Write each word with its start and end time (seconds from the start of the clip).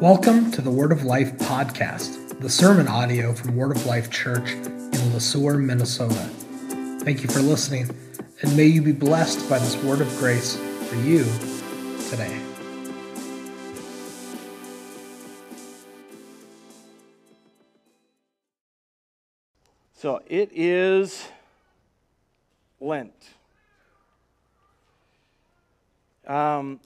Welcome 0.00 0.50
to 0.50 0.60
the 0.60 0.70
Word 0.70 0.92
of 0.92 1.04
Life 1.04 1.32
podcast, 1.38 2.38
the 2.38 2.50
sermon 2.50 2.86
audio 2.86 3.32
from 3.32 3.56
Word 3.56 3.74
of 3.74 3.86
Life 3.86 4.10
Church 4.10 4.50
in 4.52 5.14
Le 5.14 5.20
Sueur, 5.20 5.56
Minnesota. 5.56 6.28
Thank 7.00 7.22
you 7.22 7.30
for 7.30 7.40
listening, 7.40 7.88
and 8.42 8.54
may 8.54 8.66
you 8.66 8.82
be 8.82 8.92
blessed 8.92 9.48
by 9.48 9.58
this 9.58 9.74
word 9.82 10.02
of 10.02 10.08
grace 10.18 10.56
for 10.56 10.96
you 10.96 11.24
today. 12.10 12.38
So 19.94 20.20
it 20.26 20.50
is 20.52 21.26
Lent. 22.80 23.30
Um, 26.26 26.80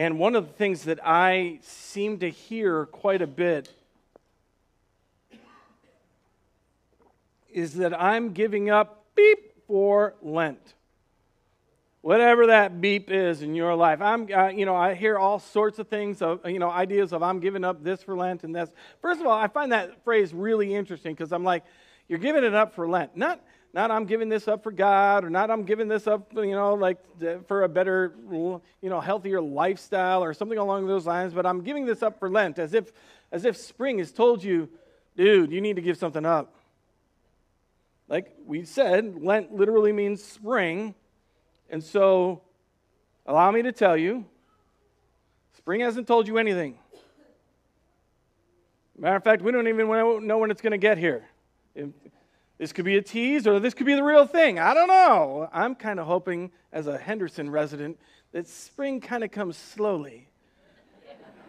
and 0.00 0.18
one 0.18 0.34
of 0.34 0.46
the 0.46 0.52
things 0.54 0.84
that 0.84 0.98
I 1.04 1.58
seem 1.60 2.20
to 2.20 2.30
hear 2.30 2.86
quite 2.86 3.20
a 3.20 3.26
bit 3.26 3.70
is 7.52 7.74
that 7.74 7.92
I'm 8.00 8.32
giving 8.32 8.70
up 8.70 9.04
beep 9.14 9.66
for 9.66 10.14
Lent. 10.22 10.72
Whatever 12.00 12.46
that 12.46 12.80
beep 12.80 13.10
is 13.10 13.42
in 13.42 13.54
your 13.54 13.74
life. 13.74 14.00
I'm, 14.00 14.26
uh, 14.34 14.48
you 14.48 14.64
know, 14.64 14.74
I 14.74 14.94
hear 14.94 15.18
all 15.18 15.38
sorts 15.38 15.78
of 15.78 15.88
things 15.88 16.22
of, 16.22 16.48
you 16.48 16.58
know, 16.58 16.70
ideas 16.70 17.12
of 17.12 17.22
I'm 17.22 17.38
giving 17.38 17.62
up 17.62 17.84
this 17.84 18.02
for 18.02 18.16
Lent 18.16 18.42
and 18.42 18.56
that's. 18.56 18.72
First 19.02 19.20
of 19.20 19.26
all, 19.26 19.38
I 19.38 19.48
find 19.48 19.70
that 19.72 20.02
phrase 20.02 20.32
really 20.32 20.74
interesting 20.74 21.12
because 21.12 21.30
I'm 21.30 21.44
like, 21.44 21.62
you're 22.08 22.18
giving 22.18 22.42
it 22.42 22.54
up 22.54 22.74
for 22.74 22.88
Lent. 22.88 23.18
Not, 23.18 23.44
not 23.72 23.90
I'm 23.90 24.04
giving 24.04 24.28
this 24.28 24.48
up 24.48 24.62
for 24.62 24.72
God, 24.72 25.24
or 25.24 25.30
not 25.30 25.50
I'm 25.50 25.64
giving 25.64 25.86
this 25.86 26.06
up, 26.06 26.32
you 26.34 26.52
know, 26.52 26.74
like 26.74 26.98
for 27.46 27.62
a 27.62 27.68
better, 27.68 28.14
you 28.30 28.60
know, 28.82 29.00
healthier 29.00 29.40
lifestyle 29.40 30.24
or 30.24 30.34
something 30.34 30.58
along 30.58 30.86
those 30.86 31.06
lines, 31.06 31.32
but 31.32 31.46
I'm 31.46 31.62
giving 31.62 31.86
this 31.86 32.02
up 32.02 32.18
for 32.18 32.28
Lent 32.28 32.58
as 32.58 32.74
if, 32.74 32.92
as 33.30 33.44
if 33.44 33.56
spring 33.56 33.98
has 33.98 34.10
told 34.10 34.42
you, 34.42 34.68
dude, 35.16 35.52
you 35.52 35.60
need 35.60 35.76
to 35.76 35.82
give 35.82 35.96
something 35.96 36.26
up. 36.26 36.54
Like 38.08 38.34
we 38.44 38.64
said, 38.64 39.22
Lent 39.22 39.54
literally 39.54 39.92
means 39.92 40.22
spring. 40.22 40.96
And 41.70 41.82
so, 41.82 42.42
allow 43.24 43.52
me 43.52 43.62
to 43.62 43.70
tell 43.70 43.96
you, 43.96 44.24
spring 45.56 45.80
hasn't 45.80 46.08
told 46.08 46.26
you 46.26 46.38
anything. 46.38 46.76
Matter 48.98 49.14
of 49.14 49.22
fact, 49.22 49.42
we 49.42 49.52
don't 49.52 49.68
even 49.68 49.86
know 50.26 50.38
when 50.38 50.50
it's 50.50 50.60
going 50.60 50.72
to 50.72 50.78
get 50.78 50.98
here. 50.98 51.24
This 52.60 52.74
could 52.74 52.84
be 52.84 52.98
a 52.98 53.02
tease 53.02 53.46
or 53.46 53.58
this 53.58 53.72
could 53.72 53.86
be 53.86 53.94
the 53.94 54.02
real 54.02 54.26
thing. 54.26 54.58
I 54.58 54.74
don't 54.74 54.88
know. 54.88 55.48
I'm 55.50 55.74
kind 55.74 55.98
of 55.98 56.06
hoping, 56.06 56.52
as 56.74 56.86
a 56.86 56.98
Henderson 56.98 57.48
resident, 57.48 57.98
that 58.32 58.46
spring 58.46 59.00
kind 59.00 59.24
of 59.24 59.30
comes 59.30 59.56
slowly. 59.56 60.28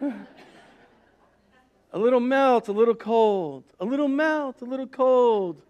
a 0.00 1.98
little 1.98 2.18
melt, 2.18 2.68
a 2.68 2.72
little 2.72 2.94
cold. 2.94 3.64
A 3.78 3.84
little 3.84 4.08
melt, 4.08 4.62
a 4.62 4.64
little 4.64 4.86
cold. 4.86 5.60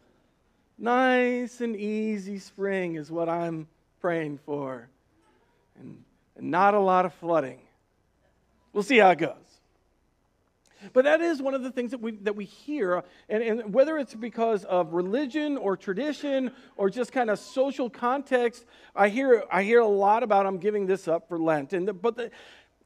Nice 0.78 1.60
and 1.60 1.74
easy 1.74 2.38
spring 2.38 2.94
is 2.94 3.10
what 3.10 3.28
I'm 3.28 3.66
praying 4.00 4.38
for. 4.46 4.86
And, 5.80 6.04
and 6.36 6.52
not 6.52 6.74
a 6.74 6.78
lot 6.78 7.04
of 7.04 7.12
flooding. 7.14 7.58
We'll 8.72 8.84
see 8.84 8.98
how 8.98 9.10
it 9.10 9.18
goes. 9.18 9.34
But 10.92 11.04
that 11.04 11.20
is 11.20 11.40
one 11.40 11.54
of 11.54 11.62
the 11.62 11.70
things 11.70 11.90
that 11.92 12.00
we, 12.00 12.12
that 12.22 12.36
we 12.36 12.44
hear, 12.44 13.02
and, 13.28 13.42
and 13.42 13.74
whether 13.74 13.98
it's 13.98 14.14
because 14.14 14.64
of 14.64 14.92
religion 14.92 15.56
or 15.56 15.76
tradition 15.76 16.50
or 16.76 16.90
just 16.90 17.12
kind 17.12 17.30
of 17.30 17.38
social 17.38 17.88
context, 17.88 18.64
I 18.94 19.08
hear, 19.08 19.44
I 19.50 19.62
hear 19.62 19.80
a 19.80 19.86
lot 19.86 20.22
about 20.22 20.46
I'm 20.46 20.58
giving 20.58 20.86
this 20.86 21.08
up 21.08 21.28
for 21.28 21.38
Lent. 21.38 21.72
And 21.72 21.88
the, 21.88 21.92
but 21.92 22.16
the, 22.16 22.30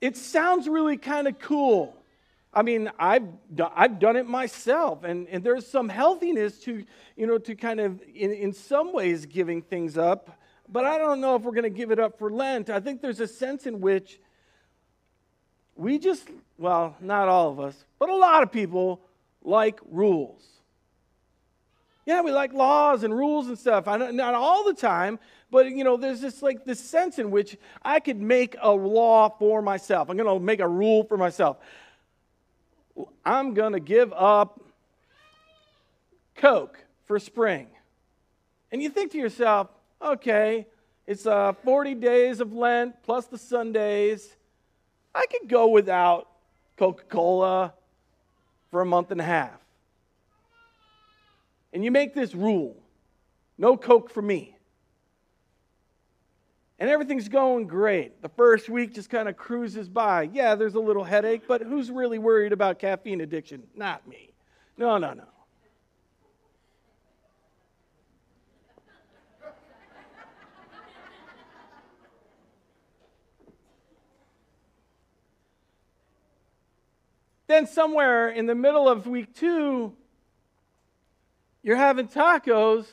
it 0.00 0.16
sounds 0.16 0.68
really 0.68 0.96
kind 0.96 1.26
of 1.26 1.38
cool. 1.38 1.96
I 2.52 2.62
mean, 2.62 2.90
I've, 2.98 3.28
I've 3.74 3.98
done 3.98 4.16
it 4.16 4.26
myself, 4.26 5.04
and, 5.04 5.28
and 5.28 5.44
there's 5.44 5.66
some 5.66 5.90
healthiness 5.90 6.58
to, 6.60 6.84
you 7.14 7.26
know, 7.26 7.36
to 7.38 7.54
kind 7.54 7.80
of, 7.80 8.00
in, 8.14 8.32
in 8.32 8.52
some 8.54 8.94
ways, 8.94 9.26
giving 9.26 9.60
things 9.60 9.98
up. 9.98 10.38
But 10.68 10.84
I 10.84 10.96
don't 10.96 11.20
know 11.20 11.36
if 11.36 11.42
we're 11.42 11.52
going 11.52 11.64
to 11.64 11.70
give 11.70 11.90
it 11.90 11.98
up 11.98 12.18
for 12.18 12.30
Lent. 12.30 12.70
I 12.70 12.80
think 12.80 13.02
there's 13.02 13.20
a 13.20 13.28
sense 13.28 13.66
in 13.66 13.80
which 13.80 14.18
we 15.76 15.98
just, 15.98 16.28
well, 16.58 16.96
not 17.00 17.28
all 17.28 17.50
of 17.50 17.60
us, 17.60 17.74
but 17.98 18.08
a 18.08 18.16
lot 18.16 18.42
of 18.42 18.50
people 18.50 19.00
like 19.42 19.80
rules. 19.90 20.42
Yeah, 22.06 22.22
we 22.22 22.30
like 22.30 22.52
laws 22.52 23.02
and 23.02 23.16
rules 23.16 23.48
and 23.48 23.58
stuff. 23.58 23.88
I 23.88 23.96
not 23.96 24.34
all 24.34 24.64
the 24.64 24.74
time, 24.74 25.18
but 25.50 25.68
you 25.70 25.82
know, 25.82 25.96
there's 25.96 26.20
this 26.20 26.40
like 26.40 26.64
this 26.64 26.78
sense 26.78 27.18
in 27.18 27.30
which 27.30 27.56
I 27.82 27.98
could 27.98 28.20
make 28.20 28.56
a 28.60 28.70
law 28.70 29.28
for 29.28 29.60
myself. 29.60 30.08
I'm 30.08 30.16
going 30.16 30.28
to 30.28 30.44
make 30.44 30.60
a 30.60 30.68
rule 30.68 31.04
for 31.04 31.16
myself. 31.16 31.58
I'm 33.24 33.54
going 33.54 33.72
to 33.72 33.80
give 33.80 34.12
up 34.12 34.60
Coke 36.36 36.78
for 37.06 37.18
spring. 37.18 37.66
And 38.70 38.82
you 38.82 38.88
think 38.88 39.12
to 39.12 39.18
yourself, 39.18 39.68
okay, 40.00 40.66
it's 41.06 41.26
uh, 41.26 41.52
40 41.64 41.94
days 41.94 42.40
of 42.40 42.52
Lent 42.52 43.02
plus 43.02 43.26
the 43.26 43.38
Sundays. 43.38 44.36
I 45.14 45.26
could 45.26 45.48
go 45.48 45.68
without 45.68 46.28
Coca 46.76 47.04
Cola 47.04 47.74
for 48.70 48.80
a 48.80 48.86
month 48.86 49.10
and 49.10 49.20
a 49.20 49.24
half. 49.24 49.60
And 51.72 51.84
you 51.84 51.90
make 51.90 52.14
this 52.14 52.34
rule 52.34 52.76
no 53.58 53.76
Coke 53.76 54.10
for 54.10 54.22
me. 54.22 54.56
And 56.78 56.90
everything's 56.90 57.28
going 57.28 57.66
great. 57.66 58.20
The 58.20 58.28
first 58.28 58.68
week 58.68 58.94
just 58.94 59.08
kind 59.08 59.28
of 59.28 59.36
cruises 59.36 59.88
by. 59.88 60.24
Yeah, 60.24 60.54
there's 60.54 60.74
a 60.74 60.80
little 60.80 61.04
headache, 61.04 61.42
but 61.48 61.62
who's 61.62 61.90
really 61.90 62.18
worried 62.18 62.52
about 62.52 62.78
caffeine 62.78 63.22
addiction? 63.22 63.62
Not 63.74 64.06
me. 64.06 64.34
No, 64.76 64.98
no, 64.98 65.14
no. 65.14 65.24
Then, 77.46 77.66
somewhere 77.66 78.28
in 78.28 78.46
the 78.46 78.54
middle 78.54 78.88
of 78.88 79.06
week 79.06 79.34
two, 79.34 79.92
you're 81.62 81.76
having 81.76 82.08
tacos 82.08 82.86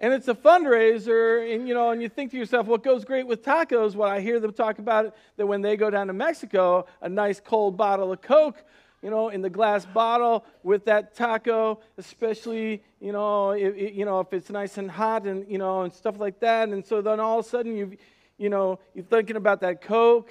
and 0.00 0.12
it's 0.12 0.26
a 0.26 0.34
fundraiser 0.34 1.54
and 1.54 1.68
you 1.68 1.74
know 1.74 1.90
and 1.90 2.02
you 2.02 2.08
think 2.08 2.32
to 2.32 2.36
yourself 2.36 2.66
what 2.66 2.82
goes 2.82 3.04
great 3.04 3.26
with 3.26 3.44
tacos? 3.44 3.94
What 3.94 4.10
i 4.10 4.20
hear 4.20 4.40
them 4.40 4.52
talk 4.52 4.78
about 4.78 5.06
it 5.06 5.14
that 5.36 5.46
when 5.46 5.62
they 5.62 5.76
go 5.76 5.90
down 5.90 6.06
to 6.06 6.12
mexico 6.12 6.86
a 7.02 7.08
nice 7.08 7.40
cold 7.40 7.76
bottle 7.76 8.10
of 8.10 8.22
coke 8.22 8.64
you 9.02 9.10
know 9.10 9.28
in 9.28 9.42
the 9.42 9.50
glass 9.50 9.84
bottle 9.84 10.44
with 10.62 10.84
that 10.86 11.14
taco 11.14 11.80
especially 11.98 12.82
you 13.00 13.12
know 13.12 13.50
if, 13.50 13.94
you 13.94 14.04
know 14.04 14.20
if 14.20 14.32
it's 14.32 14.50
nice 14.50 14.78
and 14.78 14.90
hot 14.90 15.26
and 15.26 15.46
you 15.48 15.58
know 15.58 15.82
and 15.82 15.92
stuff 15.92 16.18
like 16.18 16.40
that. 16.40 16.68
And 16.68 16.84
so 16.86 17.02
then 17.02 17.20
all 17.20 17.40
of 17.40 17.46
a 17.46 17.48
sudden 17.48 17.76
you 17.76 17.96
you 18.38 18.48
know 18.48 18.78
you're 18.94 19.04
thinking 19.04 19.36
about 19.36 19.60
that 19.60 19.82
coke 19.82 20.30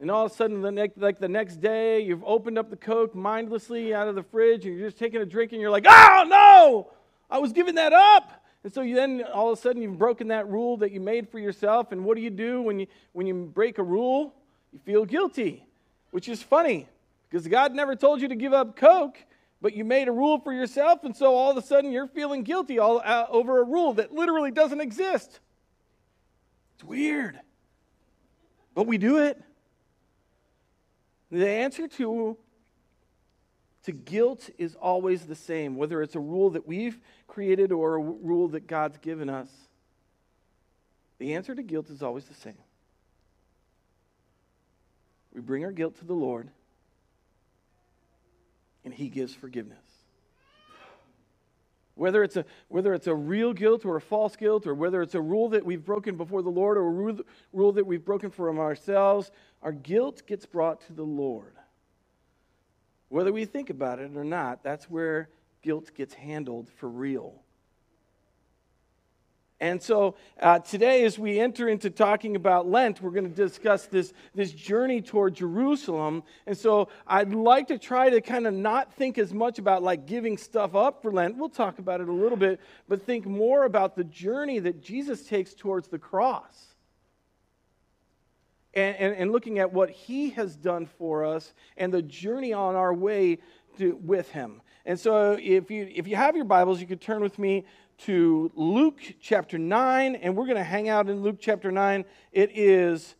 and 0.00 0.10
all 0.10 0.26
of 0.26 0.32
a 0.32 0.34
sudden, 0.34 0.60
the 0.60 0.90
like 0.96 1.18
the 1.18 1.28
next 1.28 1.56
day, 1.56 2.00
you've 2.00 2.24
opened 2.24 2.58
up 2.58 2.68
the 2.68 2.76
Coke 2.76 3.14
mindlessly 3.14 3.94
out 3.94 4.08
of 4.08 4.14
the 4.14 4.22
fridge, 4.22 4.66
and 4.66 4.76
you're 4.76 4.88
just 4.88 4.98
taking 4.98 5.20
a 5.22 5.26
drink, 5.26 5.52
and 5.52 5.60
you're 5.60 5.70
like, 5.70 5.86
oh 5.88 6.24
no, 6.28 6.92
I 7.30 7.38
was 7.38 7.52
giving 7.52 7.76
that 7.76 7.92
up. 7.92 8.44
And 8.62 8.74
so 8.74 8.82
you 8.82 8.96
then 8.96 9.22
all 9.32 9.52
of 9.52 9.58
a 9.58 9.62
sudden 9.62 9.80
you've 9.80 9.96
broken 9.96 10.28
that 10.28 10.48
rule 10.48 10.76
that 10.78 10.90
you 10.90 11.00
made 11.00 11.28
for 11.28 11.38
yourself. 11.38 11.92
And 11.92 12.04
what 12.04 12.16
do 12.16 12.22
you 12.22 12.30
do 12.30 12.60
when 12.62 12.80
you 12.80 12.88
when 13.12 13.26
you 13.26 13.34
break 13.54 13.78
a 13.78 13.82
rule? 13.82 14.34
You 14.72 14.80
feel 14.80 15.04
guilty, 15.04 15.64
which 16.10 16.28
is 16.28 16.42
funny 16.42 16.88
because 17.30 17.46
God 17.46 17.72
never 17.74 17.94
told 17.94 18.20
you 18.20 18.28
to 18.28 18.34
give 18.34 18.52
up 18.52 18.76
Coke, 18.76 19.18
but 19.62 19.74
you 19.74 19.84
made 19.84 20.08
a 20.08 20.12
rule 20.12 20.40
for 20.40 20.52
yourself, 20.52 21.04
and 21.04 21.16
so 21.16 21.34
all 21.34 21.50
of 21.50 21.56
a 21.56 21.62
sudden 21.62 21.92
you're 21.92 22.08
feeling 22.08 22.42
guilty 22.42 22.78
all 22.78 23.00
uh, 23.04 23.26
over 23.30 23.60
a 23.60 23.64
rule 23.64 23.94
that 23.94 24.12
literally 24.12 24.50
doesn't 24.50 24.80
exist. 24.80 25.40
It's 26.74 26.84
weird, 26.84 27.40
but 28.74 28.86
we 28.86 28.98
do 28.98 29.18
it. 29.18 29.40
The 31.36 31.50
answer 31.50 31.86
to, 31.86 32.38
to 33.84 33.92
guilt 33.92 34.48
is 34.56 34.74
always 34.74 35.26
the 35.26 35.34
same, 35.34 35.76
whether 35.76 36.00
it's 36.00 36.14
a 36.14 36.20
rule 36.20 36.48
that 36.50 36.66
we've 36.66 36.98
created 37.28 37.72
or 37.72 37.96
a 37.96 38.00
rule 38.00 38.48
that 38.48 38.66
God's 38.66 38.96
given 38.96 39.28
us. 39.28 39.50
The 41.18 41.34
answer 41.34 41.54
to 41.54 41.62
guilt 41.62 41.90
is 41.90 42.02
always 42.02 42.24
the 42.24 42.32
same. 42.32 42.56
We 45.34 45.42
bring 45.42 45.62
our 45.66 45.72
guilt 45.72 45.98
to 45.98 46.06
the 46.06 46.14
Lord, 46.14 46.48
and 48.82 48.94
He 48.94 49.10
gives 49.10 49.34
forgiveness. 49.34 49.85
Whether 51.96 52.22
it's, 52.22 52.36
a, 52.36 52.44
whether 52.68 52.92
it's 52.92 53.06
a 53.06 53.14
real 53.14 53.54
guilt 53.54 53.86
or 53.86 53.96
a 53.96 54.00
false 54.02 54.36
guilt, 54.36 54.66
or 54.66 54.74
whether 54.74 55.00
it's 55.00 55.14
a 55.14 55.20
rule 55.20 55.48
that 55.48 55.64
we've 55.64 55.84
broken 55.84 56.16
before 56.16 56.42
the 56.42 56.50
Lord 56.50 56.76
or 56.76 56.86
a 56.86 56.90
rule, 56.90 57.20
rule 57.54 57.72
that 57.72 57.86
we've 57.86 58.04
broken 58.04 58.30
from 58.30 58.58
ourselves, 58.58 59.30
our 59.62 59.72
guilt 59.72 60.22
gets 60.26 60.44
brought 60.44 60.82
to 60.82 60.92
the 60.92 61.02
Lord. 61.02 61.54
Whether 63.08 63.32
we 63.32 63.46
think 63.46 63.70
about 63.70 63.98
it 63.98 64.10
or 64.14 64.24
not, 64.24 64.62
that's 64.62 64.90
where 64.90 65.30
guilt 65.62 65.90
gets 65.94 66.12
handled 66.12 66.68
for 66.76 66.88
real. 66.88 67.42
And 69.58 69.82
so 69.82 70.16
uh, 70.40 70.58
today, 70.58 71.04
as 71.04 71.18
we 71.18 71.40
enter 71.40 71.68
into 71.68 71.88
talking 71.88 72.36
about 72.36 72.68
Lent, 72.68 73.00
we're 73.00 73.10
going 73.10 73.28
to 73.28 73.34
discuss 73.34 73.86
this, 73.86 74.12
this 74.34 74.52
journey 74.52 75.00
toward 75.00 75.34
Jerusalem. 75.34 76.24
And 76.46 76.56
so 76.56 76.88
I'd 77.06 77.32
like 77.32 77.68
to 77.68 77.78
try 77.78 78.10
to 78.10 78.20
kind 78.20 78.46
of 78.46 78.52
not 78.52 78.92
think 78.92 79.16
as 79.16 79.32
much 79.32 79.58
about 79.58 79.82
like 79.82 80.04
giving 80.04 80.36
stuff 80.36 80.74
up 80.74 81.00
for 81.00 81.10
Lent. 81.10 81.38
We'll 81.38 81.48
talk 81.48 81.78
about 81.78 82.02
it 82.02 82.08
a 82.08 82.12
little 82.12 82.36
bit, 82.36 82.60
but 82.86 83.06
think 83.06 83.24
more 83.24 83.64
about 83.64 83.96
the 83.96 84.04
journey 84.04 84.58
that 84.58 84.82
Jesus 84.82 85.24
takes 85.24 85.54
towards 85.54 85.88
the 85.88 85.98
cross. 85.98 86.66
And, 88.74 88.94
and, 88.96 89.16
and 89.16 89.32
looking 89.32 89.58
at 89.58 89.72
what 89.72 89.88
he 89.88 90.28
has 90.30 90.54
done 90.54 90.84
for 90.84 91.24
us 91.24 91.54
and 91.78 91.94
the 91.94 92.02
journey 92.02 92.52
on 92.52 92.76
our 92.76 92.92
way 92.92 93.38
to, 93.78 93.96
with 94.02 94.30
him. 94.32 94.60
And 94.84 95.00
so 95.00 95.38
if 95.40 95.70
you, 95.70 95.90
if 95.94 96.06
you 96.06 96.14
have 96.14 96.36
your 96.36 96.44
Bibles, 96.44 96.78
you 96.80 96.86
could 96.86 97.00
turn 97.00 97.22
with 97.22 97.38
me 97.38 97.64
to 97.98 98.50
Luke 98.54 99.00
chapter 99.20 99.58
9, 99.58 100.16
and 100.16 100.36
we're 100.36 100.44
going 100.44 100.56
to 100.56 100.64
hang 100.64 100.88
out 100.88 101.08
in 101.08 101.22
Luke 101.22 101.36
chapter 101.40 101.72
9. 101.72 102.04
It 102.32 102.50
is 102.54 103.14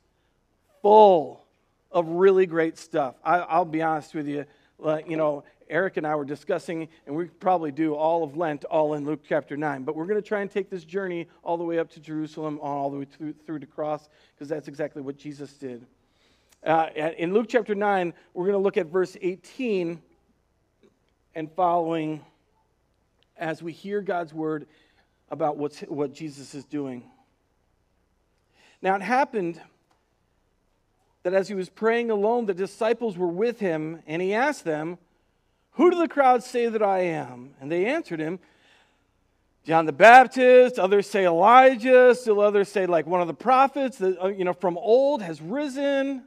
full 0.82 1.44
of 1.90 2.06
really 2.08 2.46
great 2.46 2.78
stuff. 2.78 3.14
I, 3.24 3.58
will 3.58 3.64
be 3.64 3.82
honest 3.82 4.14
with 4.14 4.28
you. 4.28 4.44
Uh, 4.84 4.98
you 5.06 5.16
know, 5.16 5.44
Eric 5.68 5.96
and 5.96 6.06
I 6.06 6.14
were 6.14 6.24
discussing, 6.24 6.88
and 7.06 7.16
we 7.16 7.26
probably 7.26 7.72
do 7.72 7.94
all 7.94 8.22
of 8.22 8.36
Lent 8.36 8.64
all 8.66 8.94
in 8.94 9.04
Luke 9.04 9.20
chapter 9.26 9.56
9. 9.56 9.82
But 9.82 9.96
we're 9.96 10.06
going 10.06 10.20
to 10.20 10.28
try 10.28 10.42
and 10.42 10.50
take 10.50 10.70
this 10.70 10.84
journey 10.84 11.26
all 11.42 11.56
the 11.56 11.64
way 11.64 11.78
up 11.78 11.90
to 11.92 12.00
Jerusalem, 12.00 12.58
all 12.62 12.90
the 12.90 12.98
way 12.98 13.04
through, 13.04 13.34
through 13.46 13.60
the 13.60 13.66
cross, 13.66 14.08
because 14.34 14.48
that's 14.48 14.68
exactly 14.68 15.02
what 15.02 15.16
Jesus 15.16 15.54
did. 15.54 15.86
Uh, 16.64 16.88
in 17.16 17.32
Luke 17.32 17.46
chapter 17.48 17.74
9, 17.74 18.12
we're 18.34 18.44
going 18.44 18.54
to 18.54 18.58
look 18.58 18.76
at 18.76 18.86
verse 18.86 19.16
18 19.20 20.00
and 21.34 21.52
following 21.52 22.24
as 23.38 23.62
we 23.62 23.72
hear 23.72 24.00
God's 24.00 24.32
word 24.32 24.66
about 25.30 25.56
what's, 25.56 25.80
what 25.80 26.12
Jesus 26.12 26.54
is 26.54 26.64
doing. 26.64 27.02
Now, 28.82 28.94
it 28.94 29.02
happened 29.02 29.60
that 31.22 31.34
as 31.34 31.48
he 31.48 31.54
was 31.54 31.68
praying 31.68 32.10
alone, 32.10 32.46
the 32.46 32.54
disciples 32.54 33.18
were 33.18 33.26
with 33.26 33.58
him, 33.58 34.00
and 34.06 34.22
he 34.22 34.32
asked 34.32 34.64
them, 34.64 34.98
Who 35.72 35.90
do 35.90 35.98
the 35.98 36.08
crowd 36.08 36.42
say 36.42 36.68
that 36.68 36.82
I 36.82 37.00
am? 37.00 37.54
And 37.60 37.70
they 37.70 37.86
answered 37.86 38.20
him, 38.20 38.38
John 39.64 39.84
the 39.84 39.92
Baptist, 39.92 40.78
others 40.78 41.10
say 41.10 41.24
Elijah, 41.24 42.14
still 42.14 42.40
others 42.40 42.68
say 42.68 42.86
like 42.86 43.04
one 43.04 43.20
of 43.20 43.26
the 43.26 43.34
prophets 43.34 43.98
that 43.98 44.22
uh, 44.22 44.28
you 44.28 44.44
know 44.44 44.52
from 44.52 44.78
old 44.78 45.22
has 45.22 45.42
risen. 45.42 46.22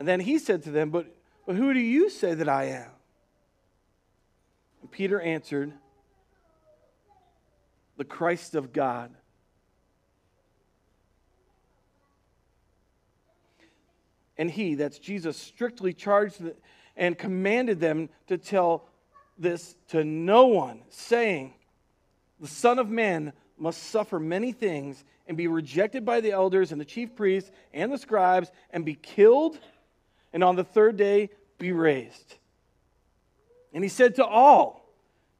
And 0.00 0.08
then 0.08 0.18
he 0.18 0.40
said 0.40 0.64
to 0.64 0.72
them, 0.72 0.90
But, 0.90 1.06
but 1.46 1.54
who 1.54 1.72
do 1.72 1.78
you 1.78 2.10
say 2.10 2.34
that 2.34 2.48
I 2.48 2.64
am? 2.64 2.90
Peter 4.90 5.20
answered, 5.20 5.72
The 7.96 8.04
Christ 8.04 8.54
of 8.54 8.72
God. 8.72 9.14
And 14.36 14.50
he, 14.50 14.74
that's 14.74 14.98
Jesus, 14.98 15.36
strictly 15.36 15.92
charged 15.92 16.42
and 16.96 17.16
commanded 17.16 17.80
them 17.80 18.08
to 18.26 18.38
tell 18.38 18.88
this 19.38 19.76
to 19.88 20.04
no 20.04 20.46
one, 20.46 20.82
saying, 20.88 21.54
The 22.40 22.48
Son 22.48 22.78
of 22.78 22.88
Man 22.88 23.32
must 23.58 23.82
suffer 23.84 24.18
many 24.18 24.52
things 24.52 25.04
and 25.26 25.36
be 25.36 25.46
rejected 25.46 26.04
by 26.04 26.20
the 26.20 26.32
elders 26.32 26.72
and 26.72 26.80
the 26.80 26.84
chief 26.84 27.14
priests 27.14 27.50
and 27.72 27.92
the 27.92 27.98
scribes 27.98 28.50
and 28.70 28.84
be 28.84 28.94
killed, 28.94 29.58
and 30.32 30.42
on 30.42 30.56
the 30.56 30.64
third 30.64 30.96
day 30.96 31.30
be 31.58 31.72
raised. 31.72 32.36
And 33.72 33.82
he 33.82 33.88
said 33.88 34.16
to 34.16 34.24
all, 34.24 34.86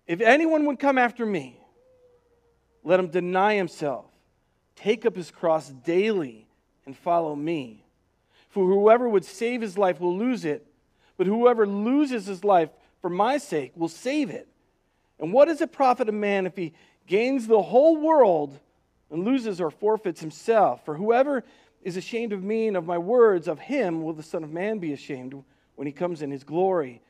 If 0.07 0.21
anyone 0.21 0.67
would 0.67 0.79
come 0.79 0.99
after 0.99 1.27
me, 1.27 1.59
let 2.85 2.99
him 2.99 3.09
deny 3.09 3.55
himself, 3.55 4.07
take 4.75 5.07
up 5.07 5.15
his 5.15 5.31
cross 5.31 5.69
daily, 5.69 6.49
and 6.87 6.97
follow 6.97 7.37
me. 7.37 7.85
For 8.49 8.67
whoever 8.67 9.09
would 9.09 9.25
save 9.25 9.61
his 9.61 9.79
life 9.79 10.01
will 10.01 10.17
lose 10.17 10.45
it, 10.45 10.67
but 11.17 11.27
whoever 11.27 11.67
loses 11.67 12.27
his 12.27 12.45
life 12.45 12.71
for 13.01 13.09
my 13.09 13.39
sake 13.39 13.73
will 13.77 13.89
save 13.89 14.31
it. 14.31 14.49
And 15.19 15.33
what 15.33 15.47
does 15.47 15.61
it 15.61 15.73
profit 15.73 16.09
a 16.09 16.13
man 16.13 16.47
if 16.47 16.57
he 16.57 16.73
gains 17.07 17.47
the 17.47 17.63
whole 17.63 17.97
world 17.97 18.59
and 19.11 19.25
loses 19.25 19.61
or 19.61 19.71
forfeits 19.71 20.21
himself? 20.21 20.85
For 20.85 20.97
whoever 20.97 21.45
is 21.83 21.97
ashamed 21.97 22.33
of 22.33 22.43
me 22.43 22.67
and 22.67 22.77
of 22.77 22.87
my 22.87 22.99
words, 22.99 23.47
of 23.47 23.59
him 23.59 24.03
will 24.03 24.13
the 24.13 24.23
Son 24.23 24.43
of 24.43 24.51
Man 24.51 24.79
be 24.79 24.93
ashamed 24.93 25.35
when 25.77 25.87
he 25.87 25.93
comes 25.93 26.23
in 26.23 26.31
his 26.31 26.45
glory 26.45 27.03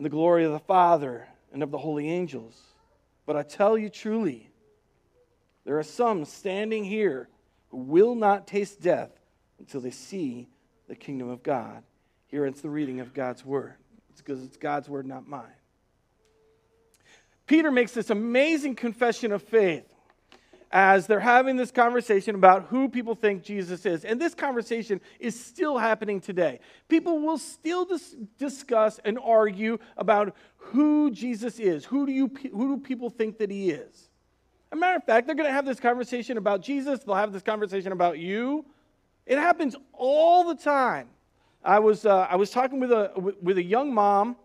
and 0.00 0.04
the 0.06 0.08
glory 0.08 0.46
of 0.46 0.52
the 0.52 0.58
Father 0.58 1.28
and 1.52 1.62
of 1.62 1.70
the 1.70 1.76
holy 1.76 2.08
angels. 2.08 2.58
But 3.26 3.36
I 3.36 3.42
tell 3.42 3.76
you 3.76 3.90
truly, 3.90 4.48
there 5.66 5.78
are 5.78 5.82
some 5.82 6.24
standing 6.24 6.84
here 6.84 7.28
who 7.68 7.76
will 7.76 8.14
not 8.14 8.46
taste 8.46 8.80
death 8.80 9.10
until 9.58 9.82
they 9.82 9.90
see 9.90 10.48
the 10.88 10.94
kingdom 10.94 11.28
of 11.28 11.42
God. 11.42 11.82
Here 12.28 12.46
it's 12.46 12.62
the 12.62 12.70
reading 12.70 13.00
of 13.00 13.12
God's 13.12 13.44
word. 13.44 13.74
It's 14.08 14.22
because 14.22 14.42
it's 14.42 14.56
God's 14.56 14.88
word, 14.88 15.04
not 15.04 15.28
mine. 15.28 15.44
Peter 17.46 17.70
makes 17.70 17.92
this 17.92 18.08
amazing 18.08 18.76
confession 18.76 19.32
of 19.32 19.42
faith 19.42 19.89
as 20.72 21.06
they're 21.06 21.18
having 21.18 21.56
this 21.56 21.72
conversation 21.72 22.36
about 22.36 22.66
who 22.66 22.88
people 22.88 23.14
think 23.14 23.42
Jesus 23.42 23.84
is. 23.84 24.04
And 24.04 24.20
this 24.20 24.34
conversation 24.34 25.00
is 25.18 25.38
still 25.38 25.78
happening 25.78 26.20
today. 26.20 26.60
People 26.88 27.18
will 27.18 27.38
still 27.38 27.84
dis- 27.84 28.14
discuss 28.38 29.00
and 29.04 29.18
argue 29.18 29.78
about 29.96 30.36
who 30.56 31.10
Jesus 31.10 31.58
is. 31.58 31.84
Who 31.84 32.06
do, 32.06 32.12
you, 32.12 32.30
who 32.52 32.76
do 32.76 32.82
people 32.82 33.10
think 33.10 33.38
that 33.38 33.50
he 33.50 33.70
is? 33.70 34.10
As 34.72 34.76
a 34.76 34.76
matter 34.76 34.96
of 34.96 35.04
fact, 35.04 35.26
they're 35.26 35.34
going 35.34 35.48
to 35.48 35.52
have 35.52 35.66
this 35.66 35.80
conversation 35.80 36.36
about 36.38 36.60
Jesus, 36.62 37.00
they'll 37.00 37.16
have 37.16 37.32
this 37.32 37.42
conversation 37.42 37.90
about 37.90 38.18
you. 38.18 38.64
It 39.26 39.38
happens 39.38 39.74
all 39.92 40.44
the 40.44 40.54
time. 40.54 41.08
I 41.64 41.78
was, 41.80 42.06
uh, 42.06 42.26
I 42.30 42.36
was 42.36 42.50
talking 42.50 42.80
with 42.80 42.92
a, 42.92 43.12
with 43.42 43.58
a 43.58 43.62
young 43.62 43.92
mom 43.92 44.36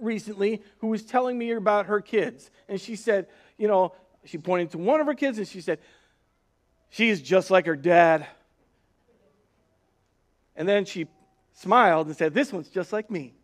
recently 0.00 0.62
who 0.78 0.88
was 0.88 1.04
telling 1.04 1.38
me 1.38 1.52
about 1.52 1.86
her 1.86 2.00
kids. 2.00 2.50
And 2.68 2.80
she 2.80 2.96
said, 2.96 3.26
you 3.58 3.68
know, 3.68 3.92
she 4.26 4.38
pointed 4.38 4.72
to 4.72 4.78
one 4.78 5.00
of 5.00 5.06
her 5.06 5.14
kids 5.14 5.38
and 5.38 5.46
she 5.46 5.60
said, 5.60 5.78
She's 6.90 7.20
just 7.20 7.50
like 7.50 7.66
her 7.66 7.76
dad. 7.76 8.26
And 10.54 10.68
then 10.68 10.84
she 10.84 11.06
smiled 11.52 12.06
and 12.06 12.16
said, 12.16 12.34
This 12.34 12.52
one's 12.52 12.68
just 12.68 12.92
like 12.92 13.10
me. 13.10 13.34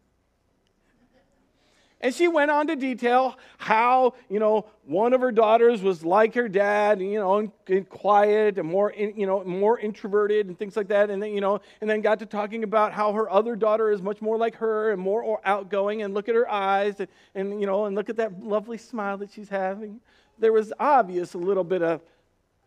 And 2.02 2.12
she 2.12 2.26
went 2.26 2.50
on 2.50 2.66
to 2.66 2.74
detail 2.74 3.38
how, 3.58 4.14
you 4.28 4.40
know, 4.40 4.66
one 4.84 5.12
of 5.12 5.20
her 5.20 5.30
daughters 5.30 5.82
was 5.82 6.04
like 6.04 6.34
her 6.34 6.48
dad, 6.48 7.00
you 7.00 7.20
know, 7.20 7.38
and, 7.38 7.52
and 7.68 7.88
quiet 7.88 8.58
and 8.58 8.68
more, 8.68 8.90
in, 8.90 9.16
you 9.16 9.26
know, 9.26 9.44
more 9.44 9.78
introverted 9.78 10.48
and 10.48 10.58
things 10.58 10.76
like 10.76 10.88
that. 10.88 11.10
And 11.10 11.22
then, 11.22 11.32
you 11.32 11.40
know, 11.40 11.60
and 11.80 11.88
then 11.88 12.00
got 12.00 12.18
to 12.18 12.26
talking 12.26 12.64
about 12.64 12.92
how 12.92 13.12
her 13.12 13.30
other 13.30 13.54
daughter 13.54 13.92
is 13.92 14.02
much 14.02 14.20
more 14.20 14.36
like 14.36 14.56
her 14.56 14.90
and 14.90 15.00
more 15.00 15.40
outgoing. 15.44 16.02
And 16.02 16.12
look 16.12 16.28
at 16.28 16.34
her 16.34 16.50
eyes 16.50 16.96
and, 16.98 17.08
and 17.36 17.60
you 17.60 17.66
know, 17.66 17.86
and 17.86 17.94
look 17.94 18.10
at 18.10 18.16
that 18.16 18.42
lovely 18.42 18.78
smile 18.78 19.16
that 19.18 19.30
she's 19.30 19.48
having 19.48 20.00
there 20.42 20.52
was 20.52 20.72
obvious 20.78 21.34
a 21.34 21.38
little 21.38 21.64
bit 21.64 21.82
of, 21.82 22.02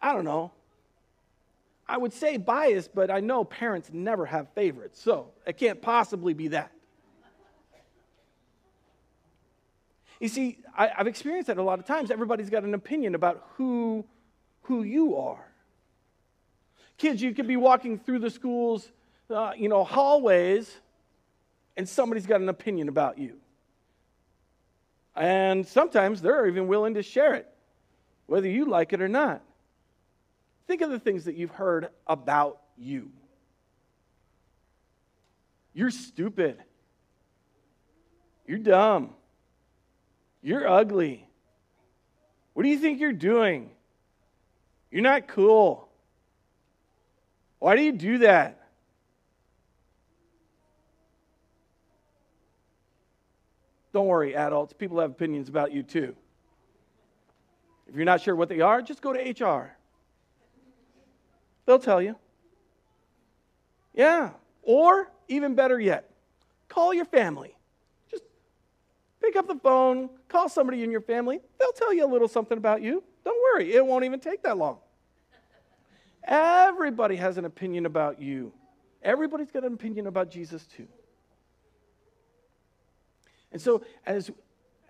I 0.01 0.13
don't 0.13 0.23
know, 0.23 0.51
I 1.87 1.97
would 1.97 2.13
say 2.13 2.37
bias, 2.37 2.87
but 2.91 3.11
I 3.11 3.19
know 3.19 3.43
parents 3.43 3.91
never 3.93 4.25
have 4.25 4.49
favorites, 4.55 4.99
so 4.99 5.27
it 5.45 5.57
can't 5.57 5.81
possibly 5.81 6.33
be 6.33 6.47
that. 6.49 6.71
You 10.19 10.27
see, 10.27 10.59
I, 10.77 10.87
have 10.95 11.07
experienced 11.07 11.47
that 11.47 11.57
a 11.57 11.63
lot 11.63 11.79
of 11.79 11.85
times. 11.85 12.11
Everybody's 12.11 12.49
got 12.49 12.63
an 12.63 12.73
opinion 12.73 13.15
about 13.15 13.45
who, 13.55 14.05
who 14.63 14.83
you 14.83 15.17
are. 15.17 15.45
Kids, 16.97 17.21
you 17.21 17.33
could 17.33 17.47
be 17.47 17.57
walking 17.57 17.99
through 17.99 18.19
the 18.19 18.29
school's, 18.29 18.89
uh, 19.29 19.51
you 19.57 19.67
know, 19.67 19.83
hallways, 19.83 20.73
and 21.75 21.87
somebody's 21.87 22.25
got 22.25 22.39
an 22.39 22.47
opinion 22.47 22.87
about 22.87 23.17
you. 23.17 23.35
And 25.15 25.67
sometimes 25.67 26.21
they're 26.21 26.47
even 26.47 26.67
willing 26.67 26.93
to 26.93 27.03
share 27.03 27.35
it 27.35 27.47
whether 28.27 28.47
you 28.47 28.65
like 28.65 28.93
it 28.93 29.01
or 29.01 29.07
not. 29.07 29.41
Think 30.67 30.81
of 30.81 30.89
the 30.89 30.99
things 30.99 31.25
that 31.25 31.35
you've 31.35 31.51
heard 31.51 31.89
about 32.07 32.59
you. 32.77 33.11
You're 35.73 35.91
stupid. 35.91 36.57
You're 38.47 38.57
dumb. 38.59 39.11
You're 40.45 40.69
ugly. 40.69 41.27
What 42.53 42.61
do 42.61 42.69
you 42.69 42.77
think 42.77 42.99
you're 42.99 43.11
doing? 43.11 43.71
You're 44.91 45.01
not 45.01 45.27
cool. 45.27 45.89
Why 47.57 47.75
do 47.75 47.81
you 47.81 47.91
do 47.91 48.19
that? 48.19 48.59
Don't 53.91 54.05
worry, 54.05 54.35
adults. 54.35 54.71
People 54.71 54.99
have 54.99 55.09
opinions 55.09 55.49
about 55.49 55.71
you 55.71 55.81
too. 55.81 56.15
If 57.87 57.95
you're 57.95 58.05
not 58.05 58.21
sure 58.21 58.35
what 58.35 58.47
they 58.47 58.61
are, 58.61 58.83
just 58.83 59.01
go 59.01 59.13
to 59.13 59.19
HR. 59.19 59.75
They'll 61.65 61.79
tell 61.79 62.03
you. 62.03 62.17
Yeah. 63.95 64.29
Or, 64.61 65.09
even 65.27 65.55
better 65.55 65.79
yet, 65.79 66.07
call 66.69 66.93
your 66.93 67.05
family. 67.05 67.54
Pick 69.25 69.37
up 69.37 69.47
the 69.47 69.55
phone, 69.55 70.09
call 70.27 70.47
somebody 70.49 70.83
in 70.83 70.91
your 70.91 71.01
family. 71.01 71.39
They'll 71.59 71.71
tell 71.71 71.91
you 71.91 72.05
a 72.05 72.11
little 72.11 72.27
something 72.27 72.59
about 72.59 72.83
you. 72.83 73.03
Don't 73.23 73.37
worry, 73.53 73.73
it 73.73 73.83
won't 73.83 74.05
even 74.05 74.19
take 74.19 74.43
that 74.43 74.55
long. 74.55 74.77
Everybody 76.23 77.15
has 77.15 77.39
an 77.39 77.45
opinion 77.45 77.87
about 77.87 78.21
you. 78.21 78.53
Everybody's 79.01 79.49
got 79.49 79.63
an 79.63 79.73
opinion 79.73 80.05
about 80.05 80.29
Jesus 80.29 80.67
too. 80.67 80.87
And 83.51 83.59
so 83.59 83.83
as 84.05 84.29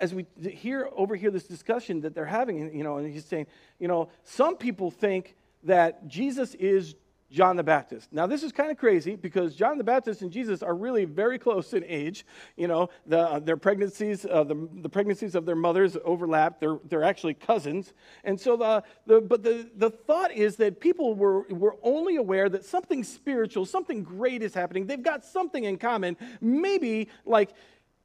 as 0.01 0.13
we 0.13 0.25
hear 0.41 0.89
over 0.97 1.15
here 1.15 1.31
this 1.31 1.45
discussion 1.45 2.01
that 2.01 2.13
they're 2.13 2.25
having, 2.25 2.75
you 2.75 2.83
know, 2.83 2.97
and 2.97 3.13
he's 3.13 3.23
saying, 3.23 3.47
you 3.79 3.87
know, 3.87 4.09
some 4.23 4.57
people 4.57 4.91
think 4.91 5.37
that 5.63 6.09
Jesus 6.09 6.55
is 6.55 6.95
John 7.35 7.57
the 7.57 7.63
Baptist. 7.63 8.13
Now, 8.13 8.25
this 8.27 8.43
is 8.43 8.53
kind 8.53 8.71
of 8.71 8.77
crazy 8.77 9.17
because 9.17 9.55
John 9.55 9.77
the 9.77 9.83
Baptist 9.83 10.21
and 10.21 10.31
Jesus 10.31 10.63
are 10.63 10.73
really 10.73 11.03
very 11.03 11.37
close 11.37 11.73
in 11.73 11.83
age. 11.83 12.25
You 12.55 12.69
know, 12.69 12.89
the, 13.05 13.19
uh, 13.19 13.39
their 13.39 13.57
pregnancies, 13.57 14.25
uh, 14.25 14.45
the, 14.45 14.69
the 14.75 14.87
pregnancies 14.87 15.35
of 15.35 15.45
their 15.45 15.57
mothers 15.57 15.97
overlap. 16.05 16.61
They're, 16.61 16.79
they're 16.85 17.03
actually 17.03 17.33
cousins. 17.33 17.91
And 18.23 18.39
so, 18.39 18.55
the, 18.55 18.83
the, 19.05 19.19
but 19.19 19.43
the, 19.43 19.69
the 19.75 19.89
thought 19.89 20.31
is 20.31 20.55
that 20.55 20.79
people 20.79 21.13
were, 21.13 21.41
were 21.49 21.75
only 21.83 22.15
aware 22.15 22.47
that 22.47 22.63
something 22.63 23.03
spiritual, 23.03 23.65
something 23.65 24.01
great 24.01 24.41
is 24.41 24.53
happening. 24.53 24.87
They've 24.87 25.03
got 25.03 25.25
something 25.25 25.65
in 25.65 25.77
common. 25.77 26.15
Maybe 26.39 27.09
like 27.25 27.49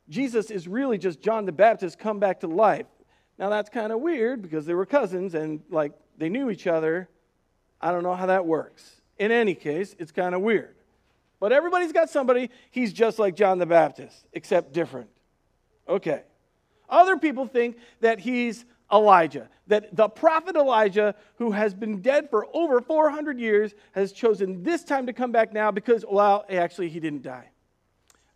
Jesus 0.08 0.50
is 0.50 0.66
really 0.66 0.99
just 0.99 1.20
John 1.20 1.46
the 1.46 1.52
Baptist 1.52 2.00
come 2.00 2.18
back 2.18 2.40
to 2.40 2.49
life. 2.49 2.87
Now, 3.38 3.49
that's 3.49 3.70
kind 3.70 3.92
of 3.92 4.00
weird 4.00 4.42
because 4.42 4.66
they 4.66 4.75
were 4.75 4.87
cousins 4.87 5.34
and 5.34 5.60
like 5.70 5.92
they 6.18 6.28
knew 6.28 6.50
each 6.50 6.66
other. 6.66 7.08
I 7.80 7.92
don't 7.92 8.02
know 8.02 8.16
how 8.16 8.26
that 8.26 8.44
works. 8.44 9.00
In 9.20 9.30
any 9.30 9.54
case, 9.54 9.94
it's 9.98 10.10
kind 10.10 10.34
of 10.34 10.40
weird. 10.40 10.74
But 11.40 11.52
everybody's 11.52 11.92
got 11.92 12.08
somebody, 12.08 12.50
he's 12.70 12.90
just 12.90 13.18
like 13.18 13.36
John 13.36 13.58
the 13.58 13.66
Baptist, 13.66 14.26
except 14.32 14.72
different. 14.72 15.10
Okay. 15.86 16.22
Other 16.88 17.18
people 17.18 17.46
think 17.46 17.76
that 18.00 18.18
he's 18.18 18.64
Elijah, 18.90 19.50
that 19.66 19.94
the 19.94 20.08
prophet 20.08 20.56
Elijah, 20.56 21.14
who 21.36 21.50
has 21.52 21.74
been 21.74 22.00
dead 22.00 22.30
for 22.30 22.46
over 22.54 22.80
400 22.80 23.38
years, 23.38 23.74
has 23.92 24.10
chosen 24.10 24.62
this 24.62 24.84
time 24.84 25.06
to 25.06 25.12
come 25.12 25.32
back 25.32 25.52
now 25.52 25.70
because, 25.70 26.02
well, 26.10 26.46
actually, 26.48 26.88
he 26.88 26.98
didn't 26.98 27.22
die. 27.22 27.50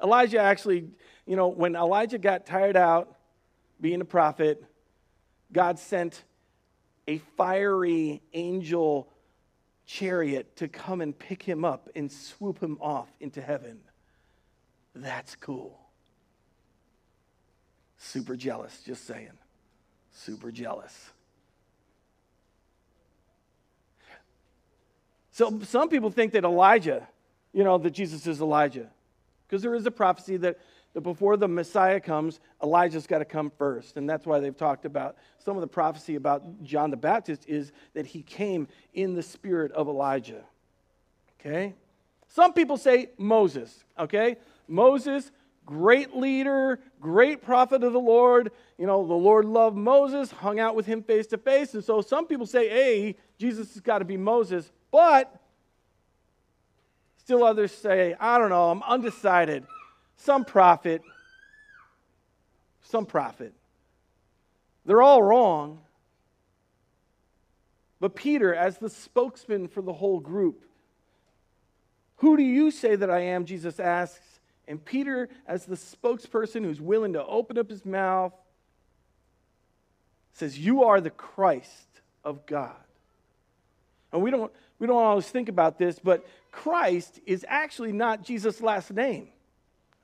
Elijah 0.02 0.38
actually, 0.38 0.90
you 1.26 1.34
know, 1.34 1.48
when 1.48 1.74
Elijah 1.76 2.18
got 2.18 2.44
tired 2.44 2.76
out 2.76 3.16
being 3.80 4.02
a 4.02 4.04
prophet, 4.04 4.62
God 5.50 5.78
sent 5.78 6.24
a 7.08 7.18
fiery 7.38 8.20
angel 8.34 9.08
chariot 9.86 10.56
to 10.56 10.68
come 10.68 11.00
and 11.00 11.18
pick 11.18 11.42
him 11.42 11.64
up 11.64 11.88
and 11.94 12.10
swoop 12.10 12.62
him 12.62 12.78
off 12.80 13.08
into 13.20 13.40
heaven. 13.40 13.80
That's 14.94 15.36
cool. 15.36 15.78
Super 17.98 18.36
jealous, 18.36 18.80
just 18.84 19.06
saying. 19.06 19.32
Super 20.12 20.50
jealous. 20.50 21.10
So 25.32 25.58
some 25.64 25.88
people 25.88 26.10
think 26.10 26.32
that 26.32 26.44
Elijah, 26.44 27.08
you 27.52 27.64
know, 27.64 27.76
that 27.78 27.90
Jesus 27.90 28.26
is 28.26 28.40
Elijah. 28.40 28.88
Because 29.46 29.62
there 29.62 29.74
is 29.74 29.84
a 29.84 29.90
prophecy 29.90 30.36
that 30.38 30.58
that 30.94 31.02
before 31.02 31.36
the 31.36 31.48
Messiah 31.48 32.00
comes, 32.00 32.40
Elijah's 32.62 33.06
got 33.06 33.18
to 33.18 33.24
come 33.24 33.52
first. 33.58 33.96
And 33.96 34.08
that's 34.08 34.24
why 34.24 34.38
they've 34.38 34.56
talked 34.56 34.84
about 34.84 35.16
some 35.38 35.56
of 35.56 35.60
the 35.60 35.66
prophecy 35.66 36.14
about 36.14 36.62
John 36.62 36.90
the 36.90 36.96
Baptist 36.96 37.44
is 37.48 37.72
that 37.92 38.06
he 38.06 38.22
came 38.22 38.68
in 38.94 39.14
the 39.14 39.22
spirit 39.22 39.72
of 39.72 39.88
Elijah. 39.88 40.44
Okay? 41.40 41.74
Some 42.28 42.52
people 42.52 42.76
say 42.76 43.10
Moses. 43.18 43.84
Okay? 43.98 44.36
Moses, 44.68 45.32
great 45.66 46.16
leader, 46.16 46.78
great 47.00 47.42
prophet 47.42 47.82
of 47.82 47.92
the 47.92 48.00
Lord. 48.00 48.52
You 48.78 48.86
know, 48.86 49.04
the 49.04 49.14
Lord 49.14 49.44
loved 49.44 49.76
Moses, 49.76 50.30
hung 50.30 50.60
out 50.60 50.76
with 50.76 50.86
him 50.86 51.02
face 51.02 51.26
to 51.28 51.38
face. 51.38 51.74
And 51.74 51.82
so 51.82 52.02
some 52.02 52.26
people 52.26 52.46
say, 52.46 52.68
hey, 52.68 53.16
Jesus 53.36 53.74
has 53.74 53.80
got 53.80 53.98
to 53.98 54.04
be 54.04 54.16
Moses. 54.16 54.70
But 54.92 55.40
still 57.16 57.42
others 57.42 57.72
say, 57.72 58.14
I 58.20 58.38
don't 58.38 58.50
know, 58.50 58.70
I'm 58.70 58.82
undecided 58.84 59.66
some 60.16 60.44
prophet, 60.44 61.02
some 62.82 63.06
prophet. 63.06 63.52
They're 64.84 65.02
all 65.02 65.22
wrong. 65.22 65.80
But 68.00 68.14
Peter, 68.14 68.54
as 68.54 68.78
the 68.78 68.90
spokesman 68.90 69.68
for 69.68 69.80
the 69.80 69.92
whole 69.92 70.20
group, 70.20 70.62
who 72.16 72.36
do 72.36 72.42
you 72.42 72.70
say 72.70 72.96
that 72.96 73.10
I 73.10 73.20
am? 73.20 73.44
Jesus 73.44 73.80
asks. 73.80 74.20
And 74.66 74.82
Peter, 74.82 75.28
as 75.46 75.66
the 75.66 75.76
spokesperson 75.76 76.64
who's 76.64 76.80
willing 76.80 77.14
to 77.14 77.24
open 77.24 77.58
up 77.58 77.68
his 77.68 77.84
mouth, 77.84 78.32
says, 80.32 80.58
You 80.58 80.84
are 80.84 81.00
the 81.00 81.10
Christ 81.10 82.00
of 82.24 82.46
God. 82.46 82.76
And 84.12 84.22
we 84.22 84.30
don't, 84.30 84.52
we 84.78 84.86
don't 84.86 85.02
always 85.02 85.28
think 85.28 85.48
about 85.48 85.78
this, 85.78 85.98
but 85.98 86.26
Christ 86.52 87.20
is 87.26 87.44
actually 87.48 87.92
not 87.92 88.22
Jesus' 88.22 88.60
last 88.60 88.92
name. 88.92 89.28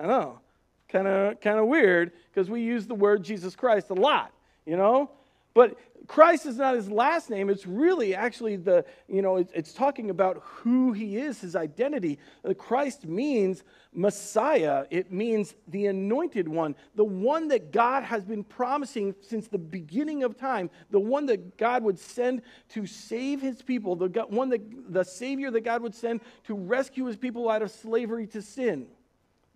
I 0.01 0.07
know. 0.07 0.41
Kind 0.89 1.07
of 1.07 1.41
kind 1.41 1.59
of 1.59 1.67
weird 1.67 2.13
because 2.33 2.51
we 2.51 2.63
use 2.63 2.87
the 2.87 2.95
word 2.95 3.23
Jesus 3.23 3.55
Christ 3.55 3.91
a 3.91 3.95
lot, 3.95 4.33
you 4.67 4.77
know? 4.77 5.11
But 5.55 5.77
Christ 6.07 6.47
is 6.47 6.57
not 6.57 6.75
his 6.75 6.91
last 6.91 7.29
name. 7.29 7.51
It's 7.51 7.67
really 7.67 8.15
actually 8.15 8.57
the, 8.57 8.85
you 9.09 9.21
know, 9.21 9.37
it's, 9.37 9.53
it's 9.53 9.73
talking 9.73 10.11
about 10.11 10.43
who 10.43 10.93
he 10.93 11.19
is, 11.19 11.41
his 11.41 11.55
identity. 11.55 12.19
Uh, 12.45 12.55
Christ 12.55 13.07
means 13.07 13.63
Messiah. 13.93 14.87
It 14.91 15.13
means 15.13 15.55
the 15.69 15.87
anointed 15.87 16.49
one, 16.49 16.75
the 16.95 17.05
one 17.05 17.49
that 17.49 17.73
God 17.73 18.03
has 18.05 18.25
been 18.25 18.43
promising 18.43 19.15
since 19.21 19.49
the 19.49 19.59
beginning 19.59 20.23
of 20.23 20.37
time, 20.37 20.71
the 20.91 21.01
one 21.01 21.27
that 21.27 21.57
God 21.59 21.83
would 21.83 21.99
send 21.99 22.43
to 22.71 22.87
save 22.87 23.41
his 23.41 23.63
people, 23.63 23.95
the 23.97 24.09
one 24.29 24.49
that 24.51 24.93
the 24.93 25.05
Savior 25.05 25.51
that 25.51 25.65
God 25.65 25.83
would 25.83 25.95
send 25.95 26.21
to 26.45 26.55
rescue 26.55 27.05
his 27.05 27.17
people 27.17 27.49
out 27.51 27.63
of 27.63 27.71
slavery 27.71 28.27
to 28.29 28.41
sin. 28.41 28.87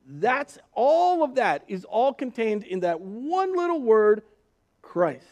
That's 0.07 0.59
all 0.73 1.25
of 1.25 1.37
that 1.37 1.65
is 1.67 1.85
all 1.85 2.13
contained 2.13 2.65
in 2.65 2.81
that 2.81 3.01
one 3.01 3.57
little 3.57 3.81
word, 3.81 4.23
Christ. 4.83 5.25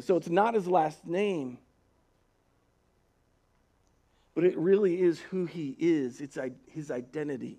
So 0.00 0.16
it's 0.16 0.28
not 0.28 0.54
his 0.54 0.66
last 0.66 1.06
name, 1.06 1.58
but 4.34 4.44
it 4.44 4.56
really 4.56 5.00
is 5.00 5.20
who 5.20 5.44
he 5.46 5.76
is. 5.78 6.20
It's 6.20 6.38
his 6.66 6.90
identity. 6.90 7.58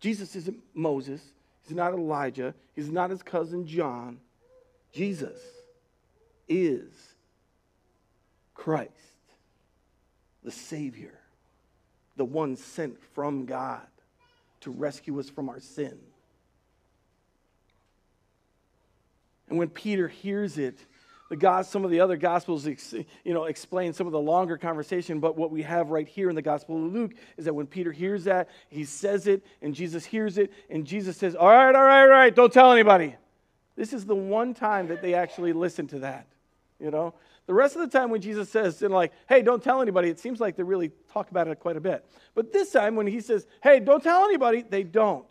Jesus 0.00 0.34
isn't 0.34 0.58
Moses. 0.74 1.22
He's 1.66 1.76
not 1.76 1.92
Elijah. 1.92 2.54
He's 2.74 2.90
not 2.90 3.10
his 3.10 3.22
cousin 3.22 3.66
John. 3.66 4.18
Jesus 4.92 5.38
is 6.48 6.90
Christ, 8.54 8.90
the 10.42 10.50
Savior 10.50 11.19
the 12.20 12.24
one 12.26 12.54
sent 12.54 13.02
from 13.14 13.46
God 13.46 13.80
to 14.60 14.70
rescue 14.70 15.18
us 15.18 15.30
from 15.30 15.48
our 15.48 15.58
sin. 15.58 15.98
And 19.48 19.58
when 19.58 19.70
Peter 19.70 20.06
hears 20.06 20.58
it, 20.58 20.76
the 21.30 21.36
God, 21.36 21.64
some 21.64 21.82
of 21.82 21.90
the 21.90 22.00
other 22.00 22.18
gospels 22.18 22.66
you 22.66 23.06
know, 23.24 23.44
explain 23.44 23.94
some 23.94 24.06
of 24.06 24.12
the 24.12 24.20
longer 24.20 24.58
conversation, 24.58 25.18
but 25.18 25.34
what 25.34 25.50
we 25.50 25.62
have 25.62 25.88
right 25.88 26.06
here 26.06 26.28
in 26.28 26.36
the 26.36 26.42
Gospel 26.42 26.76
of 26.84 26.92
Luke 26.92 27.12
is 27.38 27.46
that 27.46 27.54
when 27.54 27.66
Peter 27.66 27.90
hears 27.90 28.24
that, 28.24 28.50
he 28.68 28.84
says 28.84 29.26
it, 29.26 29.42
and 29.62 29.74
Jesus 29.74 30.04
hears 30.04 30.36
it, 30.36 30.52
and 30.68 30.84
Jesus 30.84 31.16
says, 31.16 31.34
All 31.34 31.48
right, 31.48 31.74
all 31.74 31.84
right, 31.84 32.02
all 32.02 32.08
right, 32.08 32.34
don't 32.34 32.52
tell 32.52 32.70
anybody. 32.70 33.16
This 33.76 33.94
is 33.94 34.04
the 34.04 34.14
one 34.14 34.52
time 34.52 34.88
that 34.88 35.00
they 35.00 35.14
actually 35.14 35.54
listen 35.54 35.86
to 35.86 36.00
that. 36.00 36.26
You 36.78 36.90
know, 36.90 37.14
the 37.50 37.54
rest 37.54 37.74
of 37.74 37.80
the 37.80 37.98
time 37.98 38.10
when 38.10 38.20
Jesus 38.20 38.48
says, 38.48 38.80
and 38.80 38.94
like, 38.94 39.12
hey, 39.28 39.42
don't 39.42 39.60
tell 39.60 39.82
anybody, 39.82 40.08
it 40.08 40.20
seems 40.20 40.38
like 40.38 40.54
they 40.54 40.62
really 40.62 40.92
talk 41.12 41.32
about 41.32 41.48
it 41.48 41.58
quite 41.58 41.76
a 41.76 41.80
bit. 41.80 42.06
But 42.36 42.52
this 42.52 42.70
time 42.70 42.94
when 42.94 43.08
he 43.08 43.20
says, 43.20 43.44
hey, 43.60 43.80
don't 43.80 44.04
tell 44.04 44.22
anybody, 44.22 44.62
they 44.62 44.84
don't. 44.84 45.26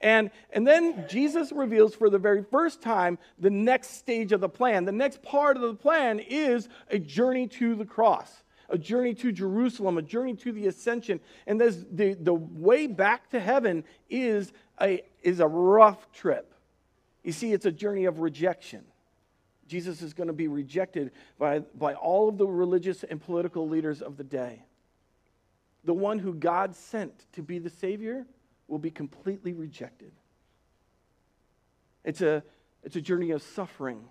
And, 0.00 0.30
and 0.52 0.64
then 0.64 1.06
Jesus 1.08 1.50
reveals 1.50 1.92
for 1.92 2.08
the 2.08 2.20
very 2.20 2.44
first 2.44 2.82
time 2.82 3.18
the 3.40 3.50
next 3.50 3.96
stage 3.96 4.30
of 4.30 4.40
the 4.40 4.48
plan. 4.48 4.84
The 4.84 4.92
next 4.92 5.24
part 5.24 5.56
of 5.56 5.62
the 5.64 5.74
plan 5.74 6.20
is 6.20 6.68
a 6.88 7.00
journey 7.00 7.48
to 7.48 7.74
the 7.74 7.84
cross, 7.84 8.44
a 8.68 8.78
journey 8.78 9.14
to 9.14 9.32
Jerusalem, 9.32 9.98
a 9.98 10.02
journey 10.02 10.36
to 10.36 10.52
the 10.52 10.68
ascension. 10.68 11.18
And 11.48 11.60
the, 11.60 12.16
the 12.20 12.34
way 12.34 12.86
back 12.86 13.28
to 13.30 13.40
heaven 13.40 13.82
is 14.08 14.52
a, 14.80 15.02
is 15.20 15.40
a 15.40 15.48
rough 15.48 16.12
trip. 16.12 16.54
You 17.24 17.32
see, 17.32 17.52
it's 17.52 17.66
a 17.66 17.72
journey 17.72 18.04
of 18.04 18.20
rejection. 18.20 18.84
Jesus 19.66 20.02
is 20.02 20.14
going 20.14 20.28
to 20.28 20.32
be 20.32 20.48
rejected 20.48 21.12
by, 21.38 21.60
by 21.74 21.94
all 21.94 22.28
of 22.28 22.38
the 22.38 22.46
religious 22.46 23.02
and 23.04 23.20
political 23.20 23.68
leaders 23.68 24.02
of 24.02 24.16
the 24.16 24.24
day. 24.24 24.64
The 25.84 25.94
one 25.94 26.18
who 26.18 26.34
God 26.34 26.74
sent 26.74 27.26
to 27.32 27.42
be 27.42 27.58
the 27.58 27.70
Savior 27.70 28.26
will 28.68 28.78
be 28.78 28.90
completely 28.90 29.52
rejected. 29.52 30.12
It's 32.04 32.20
a, 32.20 32.42
it's 32.82 32.96
a 32.96 33.00
journey 33.00 33.30
of 33.30 33.42
suffering. 33.42 34.04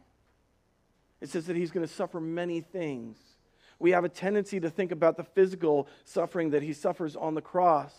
It 1.22 1.30
says 1.30 1.48
that 1.48 1.56
he's 1.56 1.72
going 1.72 1.86
to 1.86 1.94
suffer 1.94 2.20
many 2.20 2.62
things. 2.62 3.18
We 3.80 3.92
have 3.92 4.04
a 4.04 4.10
tendency 4.10 4.60
to 4.60 4.70
think 4.70 4.92
about 4.92 5.18
the 5.18 5.24
physical 5.24 5.88
suffering 6.04 6.52
that 6.52 6.62
he 6.62 6.74
suffers 6.74 7.16
on 7.16 7.36
the 7.36 7.42
cross. 7.42 7.94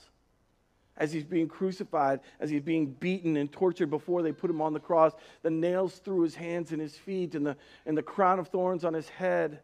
As 0.99 1.13
he's 1.13 1.25
being 1.25 1.49
crucified, 1.49 2.21
as 2.41 2.51
he's 2.51 2.63
being 2.63 2.87
beaten 2.87 3.37
and 3.37 3.51
tortured 3.53 3.91
before 3.91 4.23
they 4.23 4.33
put 4.33 4.51
him 4.51 4.61
on 4.61 4.73
the 4.73 4.81
cross, 4.81 5.13
the 5.43 5.51
nails 5.51 5.97
through 5.99 6.23
his 6.23 6.35
hands 6.35 6.73
and 6.73 6.81
his 6.81 6.97
feet, 6.97 7.35
and 7.35 7.47
the, 7.47 7.57
and 7.85 7.97
the 7.97 8.03
crown 8.03 8.39
of 8.39 8.49
thorns 8.49 8.85
on 8.85 8.95
his 8.95 9.09
head. 9.09 9.61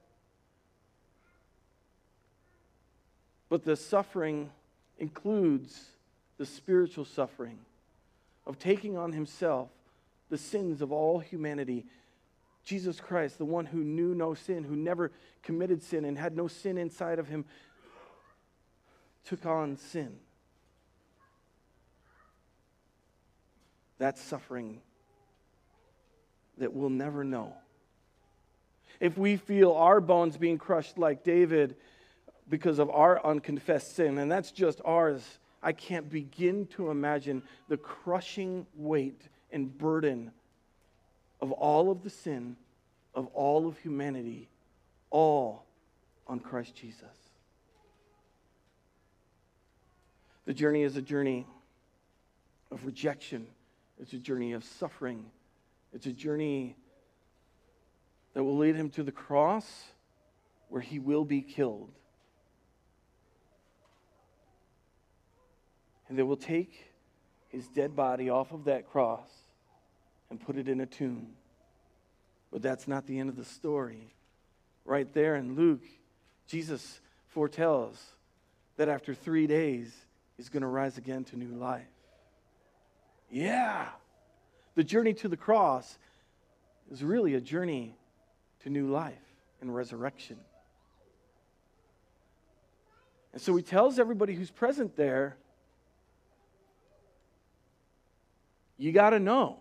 But 3.48 3.64
the 3.64 3.76
suffering 3.76 4.50
includes 4.98 5.86
the 6.38 6.46
spiritual 6.46 7.04
suffering 7.04 7.58
of 8.46 8.58
taking 8.58 8.96
on 8.96 9.12
himself 9.12 9.68
the 10.30 10.38
sins 10.38 10.80
of 10.80 10.92
all 10.92 11.18
humanity. 11.18 11.84
Jesus 12.64 13.00
Christ, 13.00 13.38
the 13.38 13.44
one 13.44 13.66
who 13.66 13.78
knew 13.78 14.14
no 14.14 14.34
sin, 14.34 14.64
who 14.64 14.76
never 14.76 15.12
committed 15.42 15.82
sin 15.82 16.04
and 16.04 16.16
had 16.16 16.36
no 16.36 16.48
sin 16.48 16.78
inside 16.78 17.18
of 17.18 17.28
him, 17.28 17.44
took 19.24 19.44
on 19.46 19.76
sin. 19.76 20.18
That's 24.02 24.20
suffering 24.20 24.80
that 26.58 26.72
we'll 26.72 26.90
never 26.90 27.22
know. 27.22 27.54
If 28.98 29.16
we 29.16 29.36
feel 29.36 29.74
our 29.74 30.00
bones 30.00 30.36
being 30.36 30.58
crushed 30.58 30.98
like 30.98 31.22
David 31.22 31.76
because 32.48 32.80
of 32.80 32.90
our 32.90 33.24
unconfessed 33.24 33.94
sin, 33.94 34.18
and 34.18 34.28
that's 34.28 34.50
just 34.50 34.80
ours, 34.84 35.38
I 35.62 35.70
can't 35.70 36.10
begin 36.10 36.66
to 36.72 36.90
imagine 36.90 37.44
the 37.68 37.76
crushing 37.76 38.66
weight 38.74 39.22
and 39.52 39.78
burden 39.78 40.32
of 41.40 41.52
all 41.52 41.88
of 41.88 42.02
the 42.02 42.10
sin 42.10 42.56
of 43.14 43.28
all 43.28 43.68
of 43.68 43.78
humanity, 43.78 44.48
all 45.10 45.64
on 46.26 46.40
Christ 46.40 46.74
Jesus. 46.74 47.04
The 50.44 50.54
journey 50.54 50.82
is 50.82 50.96
a 50.96 51.02
journey 51.02 51.46
of 52.72 52.84
rejection 52.84 53.46
it's 54.02 54.12
a 54.12 54.18
journey 54.18 54.52
of 54.52 54.64
suffering. 54.64 55.26
It's 55.92 56.06
a 56.06 56.12
journey 56.12 56.74
that 58.34 58.42
will 58.42 58.56
lead 58.56 58.74
him 58.74 58.90
to 58.90 59.04
the 59.04 59.12
cross 59.12 59.84
where 60.68 60.82
he 60.82 60.98
will 60.98 61.24
be 61.24 61.40
killed. 61.40 61.92
And 66.08 66.18
they 66.18 66.24
will 66.24 66.36
take 66.36 66.92
his 67.48 67.68
dead 67.68 67.94
body 67.94 68.28
off 68.28 68.50
of 68.50 68.64
that 68.64 68.90
cross 68.90 69.28
and 70.30 70.40
put 70.40 70.56
it 70.56 70.68
in 70.68 70.80
a 70.80 70.86
tomb. 70.86 71.28
But 72.50 72.60
that's 72.60 72.88
not 72.88 73.06
the 73.06 73.20
end 73.20 73.28
of 73.28 73.36
the 73.36 73.44
story. 73.44 74.14
Right 74.84 75.12
there 75.14 75.36
in 75.36 75.54
Luke, 75.54 75.84
Jesus 76.48 77.00
foretells 77.28 78.02
that 78.78 78.88
after 78.88 79.14
three 79.14 79.46
days, 79.46 79.94
he's 80.36 80.48
going 80.48 80.62
to 80.62 80.66
rise 80.66 80.98
again 80.98 81.22
to 81.24 81.38
new 81.38 81.54
life. 81.56 81.86
Yeah. 83.32 83.88
The 84.74 84.84
journey 84.84 85.14
to 85.14 85.28
the 85.28 85.36
cross 85.36 85.98
is 86.92 87.02
really 87.02 87.34
a 87.34 87.40
journey 87.40 87.96
to 88.62 88.70
new 88.70 88.88
life 88.88 89.14
and 89.60 89.74
resurrection. 89.74 90.36
And 93.32 93.40
so 93.40 93.56
he 93.56 93.62
tells 93.62 93.98
everybody 93.98 94.34
who's 94.34 94.50
present 94.50 94.94
there, 94.96 95.36
you 98.76 98.92
got 98.92 99.10
to 99.10 99.18
know. 99.18 99.58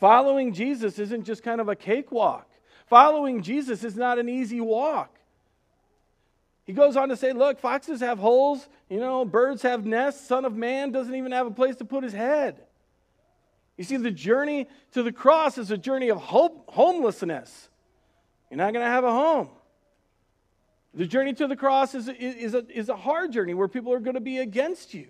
Following 0.00 0.52
Jesus 0.52 0.98
isn't 0.98 1.24
just 1.24 1.44
kind 1.44 1.60
of 1.60 1.68
a 1.68 1.76
cakewalk. 1.76 2.50
Following 2.86 3.42
Jesus 3.42 3.84
is 3.84 3.96
not 3.96 4.18
an 4.18 4.28
easy 4.28 4.60
walk. 4.60 5.13
He 6.64 6.72
goes 6.72 6.96
on 6.96 7.10
to 7.10 7.16
say, 7.16 7.32
Look, 7.32 7.60
foxes 7.60 8.00
have 8.00 8.18
holes, 8.18 8.68
you 8.88 8.98
know, 8.98 9.24
birds 9.24 9.62
have 9.62 9.84
nests, 9.84 10.26
Son 10.26 10.44
of 10.44 10.54
Man 10.54 10.92
doesn't 10.92 11.14
even 11.14 11.32
have 11.32 11.46
a 11.46 11.50
place 11.50 11.76
to 11.76 11.84
put 11.84 12.02
his 12.02 12.12
head. 12.12 12.62
You 13.76 13.84
see, 13.84 13.96
the 13.96 14.10
journey 14.10 14.68
to 14.92 15.02
the 15.02 15.12
cross 15.12 15.58
is 15.58 15.70
a 15.70 15.78
journey 15.78 16.08
of 16.08 16.18
hope, 16.18 16.64
homelessness. 16.68 17.68
You're 18.50 18.58
not 18.58 18.72
going 18.72 18.84
to 18.84 18.90
have 18.90 19.04
a 19.04 19.10
home. 19.10 19.48
The 20.94 21.06
journey 21.06 21.32
to 21.34 21.48
the 21.48 21.56
cross 21.56 21.94
is, 21.94 22.08
is, 22.08 22.54
a, 22.54 22.64
is 22.68 22.88
a 22.88 22.96
hard 22.96 23.32
journey 23.32 23.52
where 23.52 23.66
people 23.66 23.92
are 23.92 23.98
going 23.98 24.14
to 24.14 24.20
be 24.20 24.38
against 24.38 24.94
you. 24.94 25.08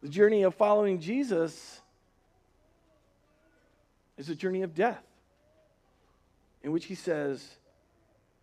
The 0.00 0.08
journey 0.08 0.42
of 0.42 0.54
following 0.54 1.00
Jesus 1.00 1.80
is 4.16 4.28
a 4.28 4.34
journey 4.36 4.62
of 4.62 4.74
death, 4.74 5.02
in 6.62 6.70
which 6.70 6.84
he 6.84 6.94
says, 6.94 7.44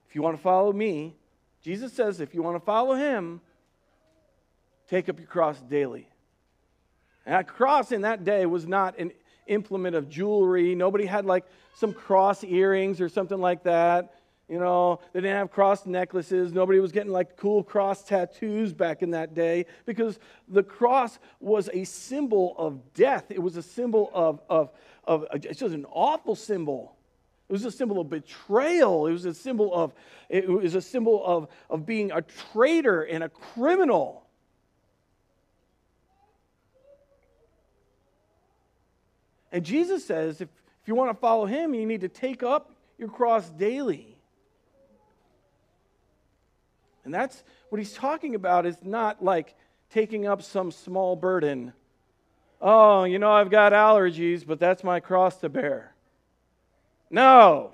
If 0.10 0.16
you 0.16 0.22
want 0.22 0.36
to 0.36 0.42
follow 0.42 0.74
me, 0.74 1.16
Jesus 1.62 1.94
says, 1.94 2.20
if 2.20 2.34
you 2.34 2.42
want 2.42 2.56
to 2.56 2.66
follow 2.66 2.96
him, 2.96 3.42
take 4.90 5.10
up 5.10 5.20
your 5.20 5.28
cross 5.28 5.60
daily. 5.62 6.08
And 7.26 7.36
a 7.36 7.44
cross 7.44 7.92
in 7.92 8.02
that 8.02 8.24
day 8.24 8.46
was 8.46 8.66
not 8.66 8.98
an 8.98 9.12
implement 9.48 9.96
of 9.96 10.10
jewelry. 10.10 10.74
Nobody 10.76 11.06
had 11.06 11.26
like 11.26 11.46
some 11.76 11.94
cross 11.94 12.44
earrings 12.44 13.02
or 13.02 13.10
something 13.10 13.40
like 13.40 13.64
that. 13.64 14.16
You 14.48 14.58
know, 14.58 15.00
they 15.14 15.22
didn't 15.22 15.38
have 15.38 15.52
cross 15.52 15.86
necklaces. 15.86 16.52
Nobody 16.52 16.80
was 16.80 16.92
getting 16.92 17.12
like 17.12 17.38
cool 17.38 17.64
cross 17.64 18.04
tattoos 18.04 18.74
back 18.74 19.04
in 19.04 19.12
that 19.12 19.36
day 19.36 19.68
because 19.86 20.18
the 20.48 20.64
cross 20.64 21.20
was 21.40 21.70
a 21.72 21.84
symbol 21.84 22.56
of 22.58 22.94
death. 22.94 23.26
It 23.30 23.42
was 23.42 23.58
a 23.58 23.62
symbol 23.62 24.10
of, 24.12 24.42
of, 24.50 24.72
of 25.04 25.28
it's 25.34 25.60
just 25.60 25.76
an 25.76 25.86
awful 25.92 26.36
symbol 26.36 26.96
it 27.50 27.52
was 27.52 27.66
a 27.66 27.72
symbol 27.72 28.00
of 28.00 28.10
betrayal. 28.12 29.08
It 29.08 29.12
was 29.12 29.26
a 29.26 29.34
symbol 29.34 29.74
of, 29.74 29.92
it 30.30 30.48
was 30.48 30.76
a 30.76 30.82
symbol 30.82 31.26
of, 31.26 31.48
of 31.68 31.84
being 31.84 32.12
a 32.12 32.22
traitor 32.22 33.02
and 33.02 33.24
a 33.24 33.30
criminal. 33.30 34.24
And 39.52 39.66
Jesus 39.66 40.06
says 40.06 40.42
if, 40.42 40.50
if 40.84 40.88
you 40.88 40.94
want 40.94 41.10
to 41.10 41.20
follow 41.20 41.48
him, 41.48 41.74
you 41.74 41.88
need 41.88 42.02
to 42.02 42.08
take 42.08 42.44
up 42.44 42.72
your 43.00 43.10
cross 43.10 43.50
daily. 43.50 44.16
And 47.04 47.12
that's 47.12 47.44
what 47.70 47.80
he's 47.80 47.94
talking 47.94 48.36
about 48.36 48.68
is 48.68 48.78
not 48.84 49.24
like 49.24 49.56
taking 49.90 50.28
up 50.28 50.44
some 50.44 50.72
small 50.72 51.16
burden. 51.16 51.74
Oh, 52.62 53.06
you 53.06 53.18
know, 53.18 53.32
I've 53.32 53.50
got 53.50 53.74
allergies, 53.74 54.46
but 54.46 54.60
that's 54.60 54.84
my 54.84 55.00
cross 55.00 55.38
to 55.38 55.50
bear. 55.50 55.96
No. 57.10 57.72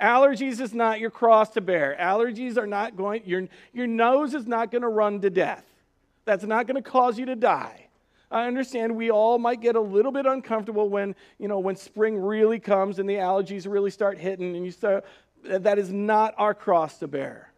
Allergies 0.00 0.60
is 0.60 0.74
not 0.74 0.98
your 0.98 1.10
cross 1.10 1.50
to 1.50 1.60
bear. 1.60 1.96
Allergies 2.00 2.56
are 2.56 2.66
not 2.66 2.96
going, 2.96 3.22
your, 3.24 3.46
your 3.72 3.86
nose 3.86 4.34
is 4.34 4.46
not 4.46 4.72
going 4.72 4.82
to 4.82 4.88
run 4.88 5.20
to 5.20 5.30
death. 5.30 5.64
That's 6.24 6.44
not 6.44 6.66
going 6.66 6.82
to 6.82 6.88
cause 6.88 7.18
you 7.18 7.26
to 7.26 7.36
die. 7.36 7.86
I 8.30 8.46
understand 8.46 8.96
we 8.96 9.10
all 9.10 9.38
might 9.38 9.60
get 9.60 9.76
a 9.76 9.80
little 9.80 10.10
bit 10.10 10.26
uncomfortable 10.26 10.88
when, 10.88 11.14
you 11.38 11.46
know, 11.46 11.58
when 11.60 11.76
spring 11.76 12.16
really 12.18 12.58
comes 12.58 12.98
and 12.98 13.08
the 13.08 13.14
allergies 13.16 13.70
really 13.70 13.90
start 13.90 14.18
hitting 14.18 14.56
and 14.56 14.64
you 14.64 14.72
start, 14.72 15.04
that 15.44 15.78
is 15.78 15.92
not 15.92 16.34
our 16.38 16.54
cross 16.54 16.98
to 16.98 17.06
bear. 17.06 17.51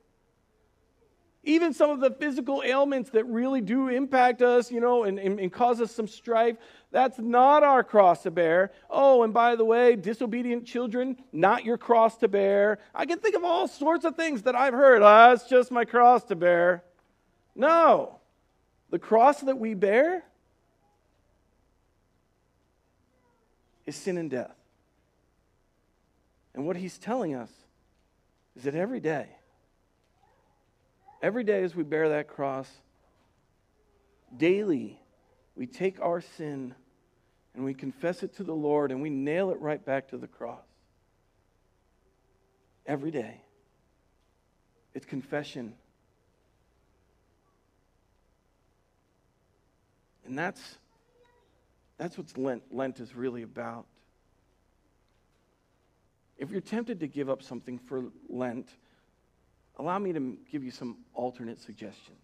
Even 1.45 1.75
some 1.75 1.91
of 1.91 2.01
the 2.01 2.11
physical 2.11 2.63
ailments 2.65 3.11
that 3.11 3.25
really 3.25 3.61
do 3.61 3.89
impact 3.89 4.41
us, 4.41 4.73
you 4.73 4.81
know, 4.81 5.05
and, 5.05 5.19
and, 5.19 5.39
and, 5.39 5.53
cause 5.53 5.79
us 5.81 5.93
some 5.93 6.09
strife, 6.09 6.57
that's 6.91 7.19
not 7.19 7.63
our 7.63 7.85
cross 7.85 8.23
to 8.23 8.31
bear. 8.31 8.73
Oh, 8.89 9.23
and 9.23 9.35
by 9.35 9.55
the 9.55 9.65
way, 9.65 9.95
disobedient 9.95 10.65
children, 10.65 11.17
not 11.33 11.65
your 11.65 11.77
cross 11.77 12.17
to 12.19 12.29
bear. 12.29 12.79
I 12.95 13.05
can 13.05 13.19
think 13.19 13.37
of 13.37 13.45
all 13.45 13.69
sorts 13.69 14.07
of 14.07 14.17
things 14.17 14.43
that 14.43 14.55
I've 14.55 14.73
heard. 14.73 15.03
Ah, 15.03 15.33
it's 15.33 15.45
just 15.45 15.71
my 15.71 15.85
cross 15.85 16.25
to 16.25 16.37
bear. 16.37 16.83
No. 17.55 18.21
The 18.91 18.99
cross 18.99 19.41
that 19.41 19.59
we 19.59 19.75
bear 19.75 20.25
is 23.87 23.97
sin 23.97 24.17
and 24.17 24.31
death. 24.31 24.55
And 26.55 26.67
what 26.67 26.77
he's 26.77 26.97
telling 26.97 27.35
us 27.35 27.51
is 28.57 28.63
that 28.63 28.75
every 28.75 29.01
day, 29.01 29.27
Every 31.25 31.43
day 31.43 31.63
as 31.63 31.75
we 31.75 31.85
bear 31.85 32.11
that 32.11 32.29
cross, 32.29 32.69
daily 34.37 35.01
we 35.57 35.67
take 35.67 35.99
our 35.99 36.21
sin 36.21 36.75
and 37.55 37.65
we 37.65 37.73
confess 37.73 38.23
it 38.23 38.37
to 38.37 38.45
the 38.45 38.53
Lord 38.53 38.91
and 38.91 39.01
we 39.01 39.09
nail 39.09 39.49
it 39.49 39.59
right 39.59 39.83
back 39.83 40.09
to 40.09 40.19
the 40.19 40.27
cross. 40.27 40.67
Every 42.85 43.11
day. 43.11 43.41
It's 44.93 45.07
confession. 45.07 45.73
And 50.27 50.39
that's 50.39 50.77
that's 51.97 52.19
what 52.19 52.37
Lent, 52.37 52.65
Lent 52.71 53.01
is 53.01 53.17
really 53.17 53.45
about. 53.45 53.87
If 56.37 56.51
you're 56.51 56.61
tempted 56.61 57.01
to 57.01 57.07
give 57.07 57.31
up 57.31 57.43
something 57.43 57.79
for 57.79 58.11
Lent, 58.29 58.69
allow 59.79 59.99
me 59.99 60.13
to 60.13 60.39
give 60.51 60.65
you 60.65 60.71
some 60.71 60.99
alternate 61.15 61.61
suggestions. 61.61 62.19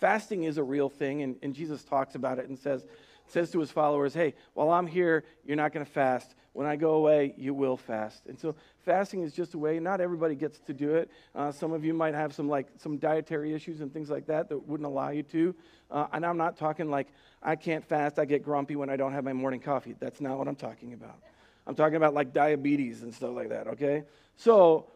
Fasting 0.00 0.44
is 0.44 0.56
a 0.56 0.62
real 0.62 0.88
thing, 0.88 1.22
and, 1.22 1.36
and 1.42 1.54
Jesus 1.54 1.84
talks 1.84 2.14
about 2.14 2.38
it 2.38 2.48
and 2.48 2.58
says, 2.58 2.86
says 3.26 3.50
to 3.50 3.60
his 3.60 3.70
followers, 3.70 4.14
Hey, 4.14 4.34
while 4.54 4.70
I'm 4.70 4.86
here, 4.86 5.24
you're 5.44 5.56
not 5.56 5.72
going 5.72 5.84
to 5.84 5.90
fast, 5.90 6.34
when 6.52 6.66
I 6.66 6.76
go 6.76 6.94
away, 6.94 7.34
you 7.36 7.54
will 7.54 7.76
fast. 7.76 8.26
And 8.26 8.38
so 8.38 8.56
fasting 8.84 9.22
is 9.22 9.32
just 9.32 9.54
a 9.54 9.58
way. 9.58 9.78
Not 9.78 10.00
everybody 10.00 10.34
gets 10.34 10.58
to 10.60 10.72
do 10.72 10.96
it. 10.96 11.10
Uh, 11.34 11.52
some 11.52 11.72
of 11.72 11.84
you 11.84 11.94
might 11.94 12.14
have 12.14 12.34
some 12.34 12.48
like 12.48 12.66
some 12.76 12.98
dietary 12.98 13.54
issues 13.54 13.80
and 13.80 13.92
things 13.92 14.10
like 14.10 14.26
that 14.26 14.48
that 14.48 14.66
wouldn't 14.66 14.86
allow 14.86 15.10
you 15.10 15.22
to. 15.24 15.54
Uh, 15.90 16.06
and 16.12 16.26
I'm 16.26 16.36
not 16.36 16.56
talking 16.56 16.90
like 16.90 17.08
I 17.42 17.54
can't 17.54 17.84
fast. 17.84 18.18
I 18.18 18.24
get 18.24 18.42
grumpy 18.42 18.74
when 18.74 18.90
I 18.90 18.96
don't 18.96 19.12
have 19.12 19.22
my 19.22 19.32
morning 19.32 19.60
coffee. 19.60 19.94
That's 20.00 20.20
not 20.20 20.38
what 20.38 20.48
I'm 20.48 20.56
talking 20.56 20.92
about. 20.92 21.18
I'm 21.66 21.76
talking 21.76 21.96
about 21.96 22.14
like 22.14 22.32
diabetes 22.32 23.02
and 23.02 23.14
stuff 23.14 23.34
like 23.34 23.50
that. 23.50 23.68
Okay, 23.68 24.04
so. 24.36 24.86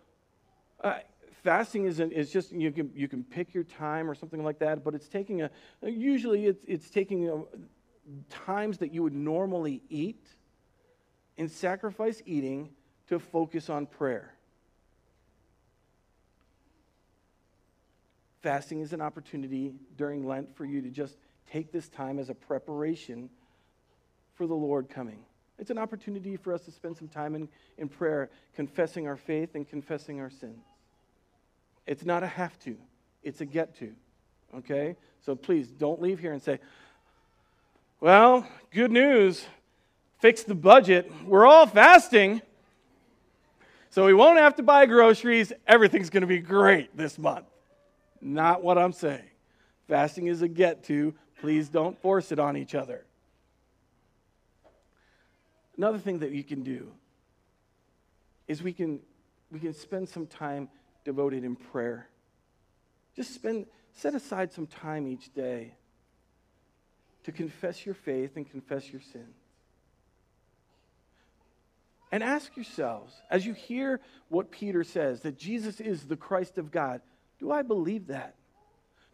Uh, 0.85 0.99
fasting 1.43 1.87
is, 1.87 2.31
just 2.31 2.53
you 2.53 2.71
can, 2.71 2.93
you 2.95 3.09
can 3.09 3.25
pick 3.25 3.53
your 3.53 3.65
time 3.65 4.09
or 4.09 4.15
something 4.15 4.45
like 4.45 4.59
that 4.59 4.85
but 4.85 4.95
it's 4.95 5.09
taking 5.09 5.43
a 5.43 5.51
usually 5.83 6.47
it's, 6.47 6.65
it's 6.69 6.91
taking 6.91 7.29
a, 7.29 7.43
times 8.31 8.79
that 8.79 8.93
you 8.93 9.03
would 9.03 9.15
normally 9.15 9.83
eat 9.89 10.27
and 11.39 11.51
sacrifice 11.51 12.23
eating 12.27 12.71
to 13.09 13.19
focus 13.19 13.69
on 13.69 13.87
prayer. 13.87 14.35
Fasting 18.43 18.81
is 18.81 18.93
an 18.93 19.01
opportunity 19.01 19.73
during 19.97 20.27
Lent 20.27 20.55
for 20.55 20.65
you 20.65 20.83
to 20.83 20.91
just 20.91 21.17
take 21.51 21.73
this 21.73 21.89
time 21.89 22.19
as 22.19 22.29
a 22.29 22.35
preparation 22.35 23.31
for 24.35 24.47
the 24.47 24.55
Lord 24.55 24.89
coming. 24.89 25.21
It's 25.59 25.71
an 25.71 25.79
opportunity 25.79 26.37
for 26.37 26.53
us 26.53 26.63
to 26.63 26.71
spend 26.71 26.97
some 26.97 27.09
time 27.09 27.35
in, 27.35 27.49
in 27.79 27.89
prayer, 27.89 28.31
confessing 28.55 29.07
our 29.07 29.17
faith 29.17 29.55
and 29.55 29.69
confessing 29.69 30.21
our 30.21 30.31
sins. 30.31 30.65
It's 31.87 32.05
not 32.05 32.23
a 32.23 32.27
have 32.27 32.59
to, 32.61 32.77
it's 33.23 33.41
a 33.41 33.45
get 33.45 33.77
to. 33.79 33.93
Okay? 34.57 34.97
So 35.25 35.35
please 35.35 35.69
don't 35.69 36.01
leave 36.01 36.19
here 36.19 36.33
and 36.33 36.43
say, 36.43 36.59
well, 38.01 38.47
good 38.71 38.91
news 38.91 39.45
fix 40.25 40.43
the 40.43 40.55
budget. 40.55 41.13
We're 41.27 41.45
all 41.45 41.67
fasting. 41.67 42.41
So 43.91 44.07
we 44.07 44.15
won't 44.15 44.39
have 44.39 44.57
to 44.57 44.63
buy 44.63 44.87
groceries. 44.87 45.53
Everything's 45.67 46.09
going 46.09 46.23
to 46.23 46.27
be 46.27 46.39
great 46.39 46.97
this 46.97 47.19
month. 47.19 47.45
Not 48.23 48.63
what 48.63 48.79
I'm 48.79 48.93
saying. 48.93 49.29
Fasting 49.87 50.29
is 50.29 50.41
a 50.41 50.49
get 50.49 50.83
to. 50.85 51.15
Please 51.43 51.69
don't 51.69 52.01
force 52.01 52.33
it 52.33 52.39
on 52.39 52.57
each 52.57 52.75
other. 52.75 53.05
Another 55.77 55.99
thing 55.99 56.21
that 56.21 56.31
you 56.31 56.43
can 56.43 56.63
do 56.63 56.91
is 58.49 58.63
we 58.63 58.73
can, 58.73 59.01
we 59.51 59.61
can 59.61 59.75
spend 59.75 60.09
some 60.09 60.27
time 60.27 60.71
devoted 61.05 61.45
in 61.45 61.57
prayer. 61.57 62.09
Just 63.15 63.35
spend, 63.35 63.67
set 63.93 64.15
aside 64.15 64.53
some 64.53 64.67
time 64.67 65.07
each 65.07 65.33
day 65.35 65.75
to 67.25 67.33
confess 67.33 67.85
your 67.85 67.95
faith 67.95 68.37
and 68.37 68.49
confess 68.51 68.91
your 68.91 69.01
sins. 69.01 69.37
And 72.13 72.23
ask 72.23 72.57
yourselves, 72.57 73.13
as 73.31 73.45
you 73.45 73.55
hear 73.55 74.01
what 74.29 74.51
Peter 74.51 74.85
says, 74.85 75.23
that 75.23 75.37
Jesus 75.37 75.81
is 75.81 76.05
the 76.05 76.17
Christ 76.17 76.59
of 76.59 76.71
God, 76.71 77.01
do 77.41 77.51
I 77.51 77.63
believe 77.63 78.07
that? 78.07 78.35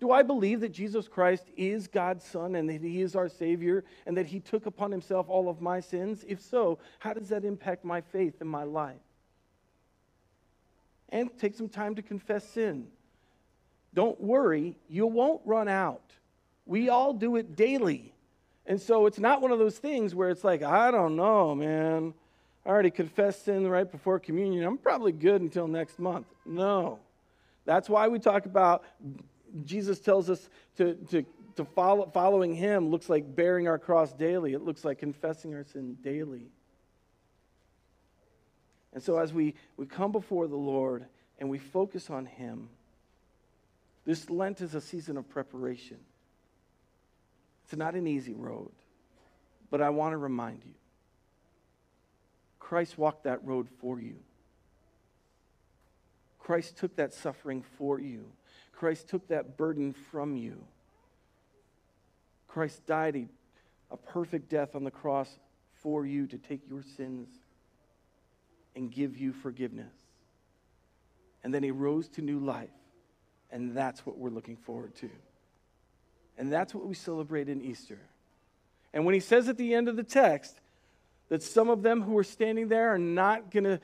Do 0.00 0.12
I 0.12 0.22
believe 0.22 0.61
that 0.61 0.72
Jesus 0.72 1.09
Christ 1.09 1.44
is 1.57 1.87
God's 1.87 2.24
Son 2.24 2.55
and 2.55 2.68
that 2.68 2.81
He 2.81 3.03
is 3.03 3.14
our 3.14 3.29
Savior 3.29 3.85
and 4.07 4.16
that 4.16 4.26
He 4.26 4.40
took 4.40 4.66
upon 4.66 4.90
Himself 4.90 5.29
all 5.29 5.48
of 5.48 5.61
my 5.61 5.81
sins? 5.81 6.24
If 6.26 6.40
so, 6.40 6.79
how 6.98 7.12
does 7.12 7.29
that 7.29 7.44
impact 7.44 7.85
my 7.85 8.00
faith 8.00 8.40
in 8.40 8.48
my 8.48 8.64
life? 8.64 8.96
And 11.10 11.30
take 11.38 11.54
some 11.54 11.68
time 11.68 11.96
to 11.96 12.02
confess 12.02 12.48
sin. 12.48 12.86
Don't 13.92 14.20
worry, 14.20 14.76
you 14.88 15.06
won't 15.06 15.40
run 15.44 15.68
out. 15.68 16.02
We 16.66 16.88
all 16.88 17.12
do 17.12 17.36
it 17.36 17.56
daily. 17.56 18.14
And 18.66 18.80
so 18.80 19.06
it's 19.06 19.18
not 19.18 19.42
one 19.42 19.50
of 19.50 19.58
those 19.58 19.78
things 19.78 20.14
where 20.14 20.30
it's 20.30 20.44
like, 20.44 20.62
I 20.62 20.92
don't 20.92 21.16
know, 21.16 21.54
man. 21.54 22.14
I 22.64 22.68
already 22.68 22.90
confessed 22.90 23.44
sin 23.46 23.66
right 23.66 23.90
before 23.90 24.20
communion. 24.20 24.64
I'm 24.64 24.78
probably 24.78 25.12
good 25.12 25.40
until 25.40 25.66
next 25.66 25.98
month. 25.98 26.26
No. 26.46 27.00
That's 27.64 27.88
why 27.88 28.08
we 28.08 28.18
talk 28.18 28.46
about 28.46 28.84
Jesus 29.64 29.98
tells 29.98 30.30
us 30.30 30.48
to, 30.76 30.94
to, 31.10 31.24
to 31.56 31.64
follow, 31.64 32.08
following 32.12 32.54
him 32.54 32.90
looks 32.90 33.08
like 33.08 33.34
bearing 33.34 33.66
our 33.66 33.78
cross 33.78 34.12
daily. 34.12 34.52
It 34.52 34.62
looks 34.62 34.84
like 34.84 34.98
confessing 34.98 35.54
our 35.54 35.64
sin 35.64 35.96
daily. 36.02 36.46
And 38.92 39.03
so 39.03 39.18
as 39.18 39.33
we, 39.33 39.55
we 39.76 39.87
come 39.87 40.12
before 40.12 40.48
the 40.48 40.57
Lord 40.57 41.07
and 41.38 41.48
we 41.48 41.59
focus 41.59 42.11
on 42.11 42.26
him, 42.26 42.68
this 44.05 44.29
Lent 44.31 44.61
is 44.61 44.74
a 44.74 44.81
season 44.81 45.16
of 45.16 45.29
preparation. 45.29 45.98
It's 47.64 47.76
not 47.76 47.94
an 47.94 48.07
easy 48.07 48.35
road, 48.35 48.72
but 49.70 49.81
I 49.81 49.90
want 49.90 50.12
to 50.12 50.16
remind 50.16 50.62
you 50.64 50.74
Christ 52.59 52.98
walked 52.98 53.24
that 53.24 53.44
road 53.44 53.68
for 53.81 54.00
you. 54.00 54.16
Christ 56.38 56.76
took 56.79 56.96
that 56.96 57.12
suffering 57.12 57.62
for 57.79 58.00
you. 58.00 58.24
Christ 58.72 59.09
took 59.09 59.29
that 59.29 59.57
burden 59.57 59.92
from 59.92 60.37
you. 60.37 60.64
Christ 62.48 62.85
died 62.87 63.14
a, 63.14 63.29
a 63.92 63.96
perfect 63.96 64.48
death 64.48 64.74
on 64.74 64.83
the 64.83 64.90
cross 64.90 65.29
for 65.74 66.05
you 66.05 66.26
to 66.26 66.38
take 66.38 66.68
your 66.68 66.83
sins 66.96 67.29
and 68.74 68.90
give 68.90 69.16
you 69.16 69.33
forgiveness. 69.33 69.92
And 71.42 71.52
then 71.52 71.62
he 71.62 71.70
rose 71.70 72.09
to 72.11 72.22
new 72.22 72.38
life. 72.38 72.68
And 73.50 73.76
that's 73.76 74.06
what 74.06 74.18
we're 74.18 74.30
looking 74.30 74.56
forward 74.56 74.94
to. 74.96 75.11
And 76.38 76.52
that's 76.52 76.74
what 76.74 76.87
we 76.87 76.94
celebrate 76.94 77.48
in 77.48 77.61
Easter. 77.61 77.98
And 78.92 79.04
when 79.04 79.14
he 79.14 79.20
says 79.20 79.48
at 79.48 79.56
the 79.56 79.74
end 79.74 79.88
of 79.88 79.96
the 79.96 80.02
text, 80.02 80.61
that 81.30 81.42
some 81.42 81.70
of 81.70 81.83
them 81.83 82.02
who 82.02 82.18
are 82.18 82.24
standing 82.24 82.68
there 82.68 82.92
are 82.92 82.98
not 82.98 83.50
gonna 83.50 83.80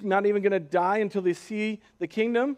not 0.00 0.26
even 0.26 0.42
gonna 0.42 0.60
die 0.60 0.98
until 0.98 1.22
they 1.22 1.32
see 1.32 1.80
the 1.98 2.06
kingdom 2.06 2.56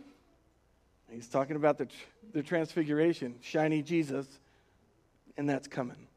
he's 1.11 1.29
talking 1.29 1.57
about 1.57 1.79
the, 1.79 1.89
the 2.35 2.43
transfiguration 2.43 3.35
shiny 3.41 3.81
jesus 3.81 4.27
and 5.39 5.49
that's 5.49 5.67
coming 5.67 6.09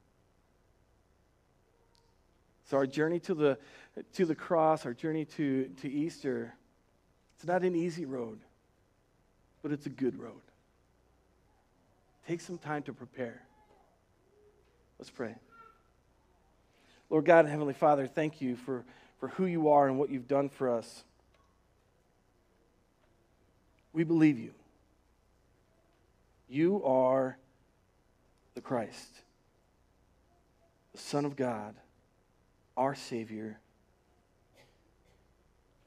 so 2.69 2.77
our 2.77 2.87
journey 2.87 3.19
to 3.19 3.33
the 3.33 3.57
to 4.13 4.25
the 4.25 4.35
cross 4.35 4.85
our 4.85 4.93
journey 4.93 5.25
to 5.25 5.69
to 5.81 5.89
easter 5.89 6.53
it's 7.35 7.45
not 7.45 7.63
an 7.63 7.75
easy 7.75 8.05
road 8.05 8.39
but 9.61 9.71
it's 9.71 9.85
a 9.85 9.89
good 9.89 10.19
road 10.19 10.41
take 12.27 12.41
some 12.41 12.57
time 12.57 12.83
to 12.83 12.93
prepare 12.93 13.41
let's 14.99 15.09
pray 15.09 15.35
Lord 17.09 17.25
God 17.25 17.39
and 17.39 17.49
Heavenly 17.49 17.73
Father, 17.73 18.07
thank 18.07 18.41
you 18.41 18.55
for, 18.55 18.83
for 19.19 19.29
who 19.29 19.45
you 19.45 19.69
are 19.69 19.87
and 19.87 19.97
what 19.99 20.09
you've 20.09 20.27
done 20.27 20.49
for 20.49 20.69
us. 20.69 21.03
We 23.93 24.03
believe 24.03 24.39
you. 24.39 24.51
You 26.49 26.83
are 26.83 27.37
the 28.53 28.61
Christ, 28.61 29.09
the 30.93 30.97
Son 30.97 31.25
of 31.25 31.35
God, 31.35 31.75
our 32.75 32.95
Savior. 32.95 33.59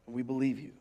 And 0.09 0.14
we 0.14 0.23
believe 0.23 0.59
you. 0.59 0.73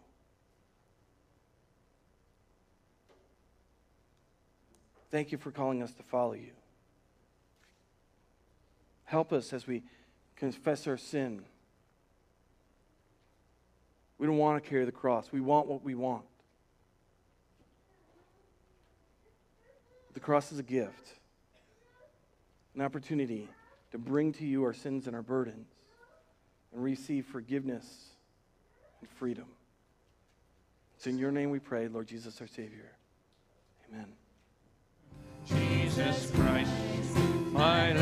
Thank 5.12 5.34
you 5.34 5.38
for 5.38 5.52
calling 5.52 5.84
us 5.84 5.92
to 5.96 6.04
follow 6.04 6.32
you. 6.32 6.52
Help 9.04 9.34
us 9.34 9.52
as 9.52 9.68
we 9.68 9.84
confess 10.38 10.88
our 10.88 10.96
sin. 10.96 11.42
We 14.18 14.28
don't 14.28 14.38
want 14.38 14.63
to 14.63 14.70
carry 14.70 14.86
the 14.86 14.94
cross. 14.94 15.30
We 15.30 15.42
want 15.42 15.68
what 15.68 15.84
we 15.84 15.94
want. 15.94 16.24
The 20.13 20.22
cross 20.22 20.54
is 20.54 20.60
a 20.60 20.63
gift, 20.63 21.16
an 22.76 22.82
opportunity 22.82 23.50
to 23.92 23.98
bring 23.98 24.32
to 24.34 24.46
you 24.46 24.63
our 24.63 24.74
sins 24.74 25.06
and 25.06 25.13
our 25.13 25.22
burdens 25.22 25.68
and 26.74 26.82
receive 26.82 27.26
forgiveness 27.26 28.13
and 29.08 29.17
freedom. 29.17 29.46
It's 30.96 31.08
in 31.08 31.17
your 31.17 31.32
name 31.32 31.50
we 31.50 31.60
pray, 31.60 31.88
Lord 31.88 32.08
Jesus, 32.08 32.39
our 32.41 32.48
Savior. 32.48 32.91
Amen. 33.91 34.08
Jesus 35.46 36.32
Christ, 36.32 36.72
my 37.52 37.93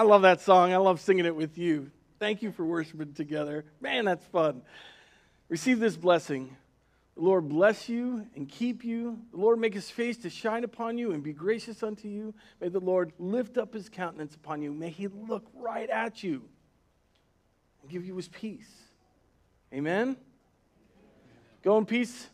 I 0.00 0.02
love 0.02 0.22
that 0.22 0.40
song. 0.40 0.72
I 0.72 0.78
love 0.78 0.98
singing 0.98 1.26
it 1.26 1.36
with 1.36 1.58
you. 1.58 1.90
Thank 2.18 2.40
you 2.40 2.52
for 2.52 2.64
worshiping 2.64 3.12
together. 3.12 3.66
Man, 3.82 4.06
that's 4.06 4.24
fun. 4.24 4.62
Receive 5.50 5.78
this 5.78 5.94
blessing. 5.94 6.56
The 7.16 7.20
Lord 7.20 7.50
bless 7.50 7.86
you 7.86 8.26
and 8.34 8.48
keep 8.48 8.82
you. 8.82 9.18
The 9.30 9.36
Lord 9.36 9.58
make 9.58 9.74
his 9.74 9.90
face 9.90 10.16
to 10.22 10.30
shine 10.30 10.64
upon 10.64 10.96
you 10.96 11.12
and 11.12 11.22
be 11.22 11.34
gracious 11.34 11.82
unto 11.82 12.08
you. 12.08 12.32
May 12.62 12.70
the 12.70 12.80
Lord 12.80 13.12
lift 13.18 13.58
up 13.58 13.74
his 13.74 13.90
countenance 13.90 14.34
upon 14.34 14.62
you. 14.62 14.72
May 14.72 14.88
he 14.88 15.06
look 15.06 15.44
right 15.52 15.90
at 15.90 16.22
you 16.22 16.44
and 17.82 17.90
give 17.90 18.06
you 18.06 18.16
his 18.16 18.28
peace. 18.28 18.72
Amen. 19.70 20.16
Go 21.62 21.76
in 21.76 21.84
peace. 21.84 22.26